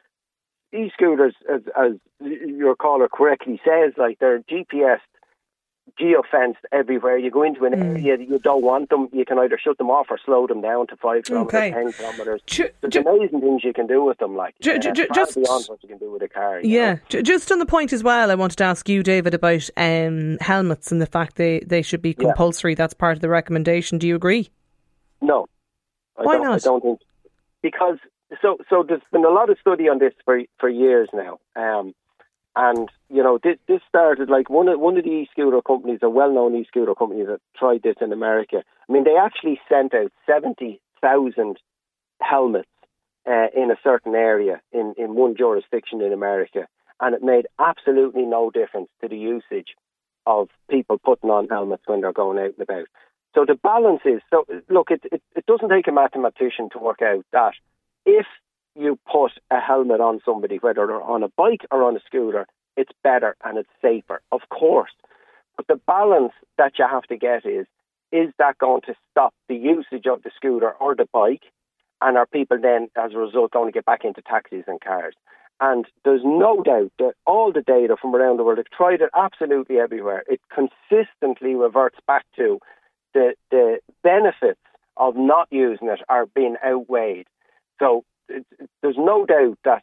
E-scooters, 0.72 1.34
as, 1.50 1.62
as 1.80 1.92
your 2.20 2.76
caller 2.76 3.08
correctly 3.08 3.60
says, 3.64 3.94
like 3.96 4.18
they're 4.18 4.40
GPS 4.40 5.00
geofenced 6.00 6.56
everywhere. 6.72 7.18
You 7.18 7.30
go 7.30 7.42
into 7.42 7.64
an 7.64 7.72
mm. 7.72 7.82
area 7.82 8.16
that 8.16 8.28
you 8.28 8.38
don't 8.38 8.62
want 8.62 8.90
them, 8.90 9.08
you 9.12 9.24
can 9.24 9.38
either 9.38 9.58
shut 9.62 9.78
them 9.78 9.90
off 9.90 10.06
or 10.10 10.18
slow 10.24 10.46
them 10.46 10.60
down 10.60 10.86
to 10.88 10.96
five 10.96 11.24
kilometres, 11.24 11.54
okay. 11.54 11.70
ten 11.70 11.92
kilometres. 11.92 12.42
Ju- 12.46 12.68
There's 12.80 12.92
ju- 12.92 13.00
amazing 13.00 13.40
things 13.40 13.64
you 13.64 13.72
can 13.72 13.86
do 13.86 14.04
with 14.04 14.18
them, 14.18 14.36
like 14.36 14.54
ju- 14.60 14.72
uh, 14.72 14.78
just 15.14 15.34
beyond 15.34 15.64
what 15.66 15.82
you 15.82 15.88
can 15.88 15.98
do 15.98 16.10
with 16.10 16.22
a 16.22 16.28
car. 16.28 16.60
Yeah, 16.60 16.96
just 17.08 17.52
on 17.52 17.58
the 17.58 17.66
point 17.66 17.92
as 17.92 18.02
well, 18.02 18.30
I 18.30 18.34
wanted 18.34 18.56
to 18.56 18.64
ask 18.64 18.88
you, 18.88 19.02
David, 19.02 19.34
about 19.34 19.68
um, 19.76 20.38
helmets 20.40 20.92
and 20.92 21.00
the 21.00 21.06
fact 21.06 21.36
they, 21.36 21.60
they 21.60 21.82
should 21.82 22.02
be 22.02 22.14
compulsory. 22.14 22.72
Yeah. 22.72 22.76
That's 22.76 22.94
part 22.94 23.16
of 23.16 23.20
the 23.20 23.28
recommendation. 23.28 23.98
Do 23.98 24.06
you 24.06 24.16
agree? 24.16 24.50
No. 25.20 25.46
I 26.16 26.22
Why 26.22 26.38
not? 26.38 26.54
I 26.54 26.58
don't 26.58 26.82
think 26.82 27.00
because 27.62 27.98
so 28.42 28.58
so 28.68 28.84
there's 28.86 29.02
been 29.12 29.24
a 29.24 29.30
lot 29.30 29.50
of 29.50 29.58
study 29.60 29.88
on 29.88 29.98
this 29.98 30.12
for 30.24 30.40
for 30.58 30.68
years 30.68 31.08
now. 31.12 31.38
Um, 31.56 31.94
and 32.58 32.90
you 33.08 33.22
know, 33.22 33.38
this, 33.42 33.56
this 33.68 33.80
started 33.88 34.28
like 34.28 34.50
one 34.50 34.68
of 34.68 34.80
one 34.80 34.98
of 34.98 35.04
the 35.04 35.10
e-scooter 35.10 35.62
companies, 35.62 36.00
a 36.02 36.10
well-known 36.10 36.56
e-scooter 36.56 36.94
company 36.94 37.24
that 37.24 37.40
tried 37.56 37.82
this 37.84 37.94
in 38.00 38.12
America. 38.12 38.64
I 38.88 38.92
mean, 38.92 39.04
they 39.04 39.16
actually 39.16 39.60
sent 39.68 39.94
out 39.94 40.12
seventy 40.26 40.80
thousand 41.00 41.58
helmets 42.20 42.68
uh, 43.30 43.46
in 43.54 43.70
a 43.70 43.78
certain 43.84 44.16
area 44.16 44.60
in 44.72 44.94
in 44.98 45.14
one 45.14 45.36
jurisdiction 45.36 46.02
in 46.02 46.12
America, 46.12 46.66
and 47.00 47.14
it 47.14 47.22
made 47.22 47.46
absolutely 47.60 48.26
no 48.26 48.50
difference 48.50 48.88
to 49.00 49.08
the 49.08 49.16
usage 49.16 49.76
of 50.26 50.48
people 50.68 50.98
putting 50.98 51.30
on 51.30 51.48
helmets 51.48 51.84
when 51.86 52.00
they're 52.00 52.12
going 52.12 52.38
out 52.38 52.54
and 52.58 52.60
about. 52.60 52.86
So 53.36 53.44
the 53.46 53.54
balance 53.54 54.00
is 54.04 54.20
so. 54.30 54.44
Look, 54.68 54.90
it 54.90 55.02
it, 55.12 55.22
it 55.36 55.46
doesn't 55.46 55.68
take 55.68 55.86
a 55.86 55.92
mathematician 55.92 56.70
to 56.72 56.80
work 56.80 57.02
out 57.02 57.24
that 57.32 57.52
if 58.04 58.26
you 58.74 58.98
put 59.10 59.32
a 59.50 59.60
helmet 59.60 60.00
on 60.00 60.20
somebody, 60.24 60.56
whether 60.56 60.86
they're 60.86 61.02
on 61.02 61.22
a 61.22 61.28
bike 61.36 61.66
or 61.70 61.82
on 61.82 61.96
a 61.96 62.00
scooter, 62.06 62.46
it's 62.78 62.92
better 63.02 63.36
and 63.44 63.58
it's 63.58 63.68
safer, 63.82 64.22
of 64.32 64.40
course. 64.50 64.92
But 65.56 65.66
the 65.66 65.80
balance 65.86 66.32
that 66.56 66.78
you 66.78 66.86
have 66.88 67.02
to 67.04 67.16
get 67.16 67.44
is 67.44 67.66
is 68.10 68.32
that 68.38 68.56
going 68.56 68.80
to 68.82 68.94
stop 69.10 69.34
the 69.48 69.56
usage 69.56 70.06
of 70.06 70.22
the 70.22 70.30
scooter 70.34 70.70
or 70.80 70.94
the 70.94 71.08
bike? 71.12 71.42
And 72.00 72.16
are 72.16 72.26
people 72.26 72.58
then, 72.60 72.88
as 72.96 73.12
a 73.12 73.18
result, 73.18 73.50
going 73.50 73.66
to 73.66 73.72
get 73.72 73.84
back 73.84 74.04
into 74.04 74.22
taxis 74.22 74.64
and 74.66 74.80
cars? 74.80 75.14
And 75.60 75.84
there's 76.04 76.22
no 76.24 76.62
doubt 76.62 76.92
that 77.00 77.14
all 77.26 77.52
the 77.52 77.60
data 77.60 77.96
from 78.00 78.14
around 78.14 78.38
the 78.38 78.44
world, 78.44 78.58
they've 78.58 78.70
tried 78.70 79.00
it 79.00 79.10
absolutely 79.14 79.78
everywhere. 79.78 80.22
It 80.28 80.40
consistently 80.54 81.54
reverts 81.56 81.98
back 82.06 82.24
to 82.36 82.60
the, 83.12 83.34
the 83.50 83.80
benefits 84.02 84.60
of 84.96 85.16
not 85.16 85.48
using 85.50 85.88
it 85.88 86.00
are 86.08 86.26
being 86.26 86.56
outweighed. 86.64 87.26
So 87.80 88.04
there's 88.28 88.96
no 88.96 89.26
doubt 89.26 89.58
that 89.64 89.82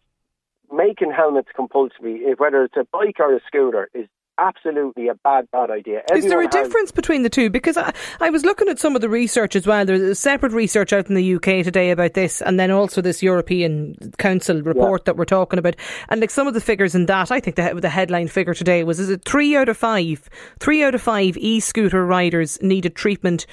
making 0.72 1.12
helmets 1.12 1.50
compulsory, 1.56 2.24
whether 2.38 2.64
it's 2.64 2.78
a 2.78 2.86
bike 2.92 3.20
or 3.20 3.36
a 3.36 3.40
scooter, 3.48 3.90
is 3.94 4.08
absolutely 4.38 5.08
a 5.08 5.16
bad, 5.16 5.50
bad 5.52 5.72
idea. 5.72 6.02
Everyone 6.10 6.26
is 6.26 6.30
there 6.30 6.42
a 6.42 6.48
difference 6.48 6.92
between 6.92 7.24
the 7.24 7.30
two? 7.30 7.50
Because 7.50 7.78
I, 7.78 7.94
I 8.20 8.30
was 8.30 8.44
looking 8.44 8.68
at 8.68 8.80
some 8.80 8.96
of 8.96 9.02
the 9.02 9.10
research 9.10 9.56
as 9.56 9.66
well. 9.66 9.86
There's 9.86 10.02
a 10.02 10.16
separate 10.16 10.52
research 10.52 10.94
out 10.94 11.08
in 11.08 11.16
the 11.16 11.36
UK 11.36 11.64
today 11.64 11.92
about 11.92 12.14
this, 12.14 12.42
and 12.42 12.60
then 12.60 12.72
also 12.72 13.02
this 13.02 13.24
European 13.24 13.96
Council 14.18 14.62
report 14.62 15.02
yeah. 15.02 15.04
that 15.06 15.18
we're 15.18 15.26
talking 15.26 15.60
about. 15.60 15.76
And 16.10 16.22
like 16.22 16.32
some 16.32 16.48
of 16.48 16.54
the 16.54 16.62
figures 16.62 16.96
in 16.96 17.06
that, 17.08 17.32
I 17.32 17.40
think 17.40 17.56
the, 17.56 17.80
the 17.80 17.90
headline 17.90 18.28
figure 18.28 18.54
today 18.54 18.84
was: 18.84 19.00
is 19.00 19.10
it 19.10 19.24
three 19.26 19.56
out 19.56 19.70
of 19.70 19.78
five? 19.78 20.30
Three 20.60 20.84
out 20.84 20.96
of 20.96 21.02
five 21.02 21.38
e-scooter 21.38 22.06
riders 22.06 22.62
needed 22.62 22.96
treatment 22.96 23.46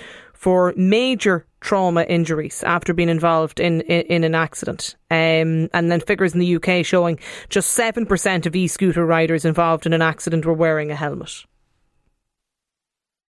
for 0.42 0.74
major 0.76 1.46
trauma 1.60 2.02
injuries 2.02 2.64
after 2.64 2.92
being 2.92 3.08
involved 3.08 3.60
in, 3.60 3.82
in, 3.82 4.02
in 4.06 4.24
an 4.24 4.34
accident. 4.34 4.96
Um, 5.08 5.68
and 5.72 5.88
then 5.88 6.00
figures 6.00 6.34
in 6.34 6.40
the 6.40 6.56
UK 6.56 6.84
showing 6.84 7.20
just 7.48 7.78
7% 7.78 8.44
of 8.44 8.56
e 8.56 8.66
scooter 8.66 9.06
riders 9.06 9.44
involved 9.44 9.86
in 9.86 9.92
an 9.92 10.02
accident 10.02 10.44
were 10.44 10.52
wearing 10.52 10.90
a 10.90 10.96
helmet. 10.96 11.44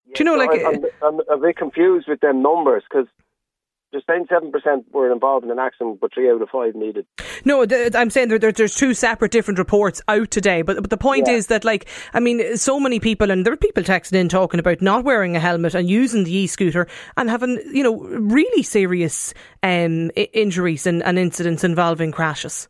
Yeah, 0.06 0.12
Do 0.14 0.22
you 0.22 0.24
know, 0.24 0.34
so 0.34 0.38
like. 0.38 0.64
I'm, 0.64 0.84
I'm, 1.02 1.20
I'm, 1.28 1.38
a 1.38 1.42
bit 1.42 1.56
confused 1.56 2.06
with 2.08 2.20
them 2.20 2.42
numbers 2.42 2.84
because 2.88 3.08
just 3.92 4.06
saying 4.06 4.26
seven 4.28 4.52
percent 4.52 4.86
were 4.92 5.12
involved 5.12 5.44
in 5.44 5.50
an 5.50 5.58
accident, 5.58 5.98
but 6.00 6.12
three 6.14 6.30
out 6.30 6.40
of 6.40 6.48
five 6.48 6.74
needed. 6.74 7.06
No, 7.44 7.64
I'm 7.94 8.10
saying 8.10 8.28
there, 8.28 8.38
there's 8.38 8.74
two 8.74 8.94
separate 8.94 9.32
different 9.32 9.58
reports 9.58 10.00
out 10.08 10.30
today. 10.30 10.62
But 10.62 10.80
but 10.80 10.90
the 10.90 10.96
point 10.96 11.26
yeah. 11.26 11.34
is 11.34 11.48
that 11.48 11.64
like 11.64 11.86
I 12.14 12.20
mean, 12.20 12.56
so 12.56 12.78
many 12.78 13.00
people 13.00 13.30
and 13.30 13.44
there 13.44 13.52
are 13.52 13.56
people 13.56 13.82
texting 13.82 14.14
in 14.14 14.28
talking 14.28 14.60
about 14.60 14.80
not 14.80 15.04
wearing 15.04 15.36
a 15.36 15.40
helmet 15.40 15.74
and 15.74 15.88
using 15.88 16.24
the 16.24 16.34
e-scooter 16.34 16.86
and 17.16 17.28
having 17.28 17.60
you 17.72 17.82
know 17.82 18.00
really 18.00 18.62
serious 18.62 19.34
um, 19.62 20.10
injuries 20.14 20.86
and, 20.86 21.02
and 21.02 21.18
incidents 21.18 21.64
involving 21.64 22.12
crashes. 22.12 22.68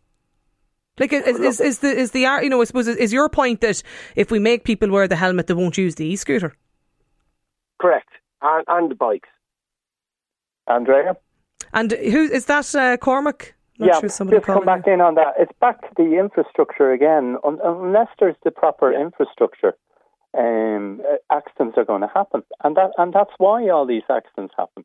Like 0.98 1.12
is, 1.12 1.38
is, 1.38 1.61
is 1.61 1.78
the 1.78 1.88
is 1.88 2.11
the 2.12 2.20
you 2.42 2.48
know 2.48 2.61
I 2.61 2.64
suppose 2.64 2.88
is 2.88 3.12
your 3.12 3.28
point 3.28 3.61
that 3.62 3.83
if 4.16 4.30
we 4.30 4.38
make 4.38 4.64
people 4.64 4.90
wear 4.90 5.09
the 5.09 5.16
helmet, 5.16 5.46
they 5.46 5.54
won't 5.54 5.78
use 5.78 5.94
the 5.94 6.06
e-scooter? 6.06 6.54
Correct, 7.80 8.11
and, 8.42 8.64
and 8.68 8.90
the 8.90 8.94
bikes. 8.94 9.28
Andrea. 10.66 11.16
And 11.73 11.92
who 11.92 12.23
is 12.23 12.46
that? 12.46 12.75
Uh, 12.75 12.96
Cormac. 12.96 13.55
Not 13.79 13.87
yeah, 13.87 13.92
sure 14.01 14.29
just 14.29 14.44
come 14.44 14.64
back 14.66 14.87
in 14.87 15.01
on 15.01 15.14
that. 15.14 15.35
It's 15.38 15.53
back 15.59 15.81
to 15.81 15.88
the 15.96 16.18
infrastructure 16.18 16.92
again. 16.92 17.38
unless 17.44 18.09
there's 18.18 18.37
the 18.44 18.51
proper 18.51 18.92
infrastructure, 18.92 19.75
um, 20.37 21.01
accidents 21.33 21.79
are 21.79 21.85
going 21.87 22.03
to 22.03 22.11
happen, 22.14 22.42
and 22.62 22.77
that 22.77 22.90
and 22.99 23.12
that's 23.12 23.33
why 23.38 23.68
all 23.70 23.87
these 23.87 24.03
accidents 24.11 24.55
happen. 24.59 24.85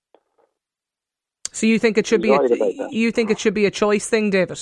So 1.52 1.68
you 1.68 1.78
think 1.78 1.98
it 1.98 2.08
should 2.08 2.24
he's 2.24 2.50
be 2.50 2.80
a, 2.80 2.90
you 2.90 3.12
think 3.12 3.30
it 3.30 3.40
should 3.40 3.54
be 3.54 3.66
a 3.66 3.72
choice 3.72 4.08
thing, 4.08 4.30
David? 4.30 4.60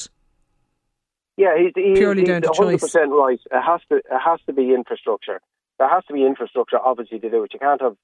Yeah, 1.38 1.58
he's, 1.58 1.72
he's 1.76 1.98
purely 1.98 2.22
he's 2.22 2.30
down 2.30 2.44
to 2.44 2.50
100% 2.50 2.80
choice. 2.82 2.96
right. 3.08 3.40
It 3.52 3.62
has 3.62 3.82
to 3.90 3.98
it 3.98 4.20
has 4.24 4.40
to 4.46 4.54
be 4.54 4.74
infrastructure. 4.74 5.42
There 5.80 5.90
has 5.90 6.04
to 6.06 6.14
be 6.14 6.26
infrastructure, 6.26 6.78
obviously, 6.80 7.20
to 7.20 7.30
do 7.30 7.44
it. 7.44 7.54
You 7.54 7.60
can't 7.60 7.82
have 7.82 7.98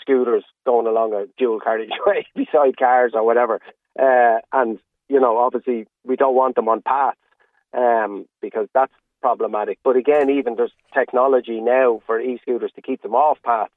scooters 0.00 0.44
going 0.64 0.86
along 0.86 1.14
a 1.14 1.26
dual 1.38 1.60
carriageway 1.60 2.26
beside 2.34 2.76
cars 2.76 3.12
or 3.14 3.24
whatever. 3.24 3.60
Uh, 3.98 4.38
and, 4.52 4.78
you 5.08 5.20
know, 5.20 5.38
obviously 5.38 5.86
we 6.04 6.16
don't 6.16 6.34
want 6.34 6.54
them 6.54 6.68
on 6.68 6.82
paths 6.82 7.18
um, 7.76 8.26
because 8.40 8.68
that's 8.74 8.92
problematic. 9.20 9.78
But 9.82 9.96
again, 9.96 10.30
even 10.30 10.56
there's 10.56 10.72
technology 10.94 11.60
now 11.60 12.02
for 12.06 12.20
e-scooters 12.20 12.72
to 12.76 12.82
keep 12.82 13.02
them 13.02 13.14
off 13.14 13.38
paths 13.44 13.72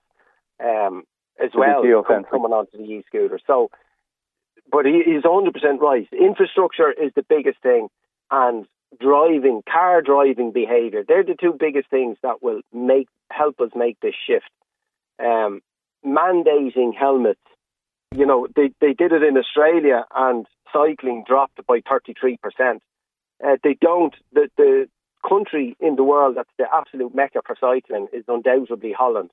um, 0.64 1.04
as 1.44 1.52
to 1.52 1.58
well, 1.58 1.82
coming 2.30 2.52
onto 2.52 2.78
the 2.78 2.84
e-scooter. 2.84 3.40
So, 3.48 3.70
but 4.72 4.86
he, 4.86 5.02
he's 5.06 5.24
100% 5.24 5.80
right. 5.80 6.08
Infrastructure 6.12 6.92
is 6.92 7.12
the 7.16 7.26
biggest 7.28 7.62
thing. 7.62 7.88
And 8.30 8.68
driving, 9.00 9.62
car 9.72 10.02
driving 10.02 10.52
behaviour. 10.52 11.04
They're 11.08 11.24
the 11.24 11.36
two 11.40 11.56
biggest 11.58 11.90
things 11.90 12.18
that 12.24 12.42
will 12.42 12.62
make 12.74 13.08
help 13.32 13.60
us 13.60 13.70
make 13.76 14.00
this 14.00 14.16
shift. 14.28 14.50
Um, 15.20 15.62
mandating 16.06 16.96
helmets. 16.98 17.40
You 18.16 18.26
know, 18.26 18.48
they, 18.56 18.72
they 18.82 18.94
did 18.94 19.12
it 19.12 19.24
in 19.24 19.38
Australia 19.38 20.06
and 20.16 20.46
cycling 20.74 21.24
dropped 21.28 21.66
by 21.68 21.82
33%. 21.82 22.38
Uh, 23.44 23.56
they 23.64 23.78
don't, 23.80 24.16
the, 24.34 24.50
the 24.58 24.88
country 25.28 25.76
in 25.80 25.96
the 25.96 26.04
world 26.04 26.36
that's 26.38 26.50
the 26.58 26.66
absolute 26.74 27.14
mecca 27.14 27.42
for 27.46 27.56
cycling 27.60 28.08
is 28.14 28.24
undoubtedly 28.28 28.94
Holland. 28.98 29.30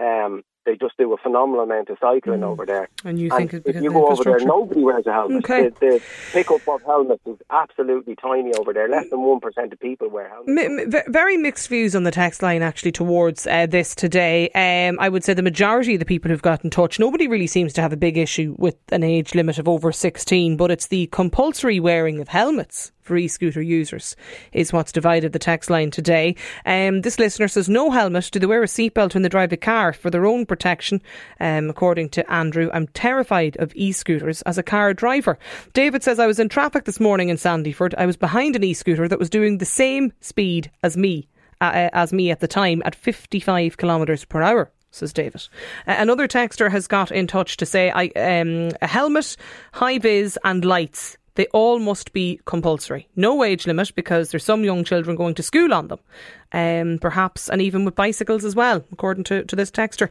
Um, 0.00 0.42
they 0.64 0.76
just 0.76 0.96
do 0.98 1.12
a 1.12 1.16
phenomenal 1.16 1.62
amount 1.62 1.88
of 1.88 1.98
cycling 2.00 2.40
mm. 2.40 2.44
over 2.44 2.66
there. 2.66 2.88
And 3.04 3.18
you 3.18 3.30
think 3.30 3.54
if 3.54 3.82
you 3.82 3.90
go 3.90 4.08
over 4.08 4.24
there, 4.24 4.40
nobody 4.40 4.82
wears 4.82 5.06
a 5.06 5.12
helmet. 5.12 5.44
Okay. 5.44 5.68
The, 5.68 5.80
the 5.80 6.02
pickup 6.32 6.68
of 6.68 6.82
helmets 6.82 7.22
is 7.26 7.38
absolutely 7.50 8.16
tiny 8.16 8.52
over 8.54 8.72
there. 8.72 8.88
Less 8.88 9.08
than 9.10 9.22
one 9.22 9.40
percent 9.40 9.72
of 9.72 9.80
people 9.80 10.08
wear 10.08 10.28
helmets. 10.28 10.94
M- 10.94 11.12
very 11.12 11.36
mixed 11.36 11.68
views 11.68 11.96
on 11.96 12.04
the 12.04 12.10
text 12.10 12.42
line 12.42 12.62
actually 12.62 12.92
towards 12.92 13.46
uh, 13.46 13.66
this 13.66 13.94
today. 13.94 14.50
Um, 14.50 14.98
I 15.00 15.08
would 15.08 15.24
say 15.24 15.34
the 15.34 15.42
majority 15.42 15.94
of 15.94 15.98
the 15.98 16.04
people 16.04 16.30
who've 16.30 16.42
got 16.42 16.64
in 16.64 16.70
touch, 16.70 16.98
nobody 16.98 17.26
really 17.26 17.46
seems 17.46 17.72
to 17.74 17.80
have 17.80 17.92
a 17.92 17.96
big 17.96 18.18
issue 18.18 18.54
with 18.58 18.76
an 18.92 19.02
age 19.02 19.34
limit 19.34 19.58
of 19.58 19.68
over 19.68 19.92
sixteen, 19.92 20.56
but 20.56 20.70
it's 20.70 20.88
the 20.88 21.06
compulsory 21.06 21.80
wearing 21.80 22.20
of 22.20 22.28
helmets 22.28 22.92
for 23.00 23.16
e-scooter 23.16 23.62
users 23.62 24.14
is 24.52 24.72
what's 24.72 24.92
divided 24.92 25.32
the 25.32 25.38
text 25.38 25.68
line 25.68 25.90
today. 25.90 26.36
Um, 26.64 27.00
this 27.00 27.18
listener 27.18 27.48
says 27.48 27.68
no 27.68 27.90
helmet. 27.90 28.28
Do 28.30 28.38
they 28.38 28.46
wear 28.46 28.62
a 28.62 28.66
seatbelt 28.66 29.14
when 29.14 29.22
they 29.24 29.28
drive 29.28 29.52
a 29.52 29.56
car 29.56 29.92
for 29.92 30.10
their 30.10 30.26
own 30.26 30.46
protection? 30.50 31.00
Um, 31.38 31.70
according 31.70 32.08
to 32.10 32.30
Andrew, 32.30 32.68
I'm 32.74 32.88
terrified 32.88 33.56
of 33.58 33.72
e-scooters 33.76 34.42
as 34.42 34.58
a 34.58 34.64
car 34.64 34.92
driver. 34.92 35.38
David 35.72 36.02
says 36.02 36.18
I 36.18 36.26
was 36.26 36.40
in 36.40 36.48
traffic 36.48 36.84
this 36.84 36.98
morning 36.98 37.28
in 37.28 37.36
Sandyford. 37.36 37.94
I 37.96 38.04
was 38.04 38.16
behind 38.16 38.56
an 38.56 38.64
e-scooter 38.64 39.06
that 39.06 39.20
was 39.20 39.30
doing 39.30 39.58
the 39.58 39.64
same 39.64 40.12
speed 40.20 40.72
as 40.82 40.96
me. 40.96 41.28
Uh, 41.62 41.90
as 41.92 42.12
me 42.12 42.30
at 42.30 42.40
the 42.40 42.48
time 42.48 42.82
at 42.86 42.94
55 42.94 43.76
kilometres 43.76 44.24
per 44.24 44.40
hour 44.40 44.70
says 44.92 45.12
David. 45.12 45.46
Uh, 45.86 45.94
another 45.98 46.26
texter 46.26 46.70
has 46.70 46.86
got 46.88 47.12
in 47.12 47.26
touch 47.26 47.58
to 47.58 47.66
say 47.66 47.90
I, 47.90 48.06
um, 48.16 48.70
a 48.82 48.86
helmet, 48.86 49.36
high 49.72 49.98
vis, 49.98 50.36
and 50.42 50.64
lights 50.64 51.18
they 51.34 51.46
all 51.54 51.78
must 51.78 52.12
be 52.12 52.40
compulsory. 52.44 53.08
No 53.16 53.44
age 53.44 53.66
limit 53.66 53.94
because 53.94 54.30
there's 54.30 54.44
some 54.44 54.64
young 54.64 54.84
children 54.84 55.16
going 55.16 55.34
to 55.36 55.42
school 55.42 55.72
on 55.72 55.88
them. 55.88 56.00
Um, 56.52 56.98
perhaps, 57.00 57.48
and 57.48 57.62
even 57.62 57.84
with 57.84 57.94
bicycles 57.94 58.44
as 58.44 58.54
well, 58.54 58.84
according 58.92 59.24
to, 59.24 59.44
to 59.44 59.56
this 59.56 59.70
texter. 59.70 60.10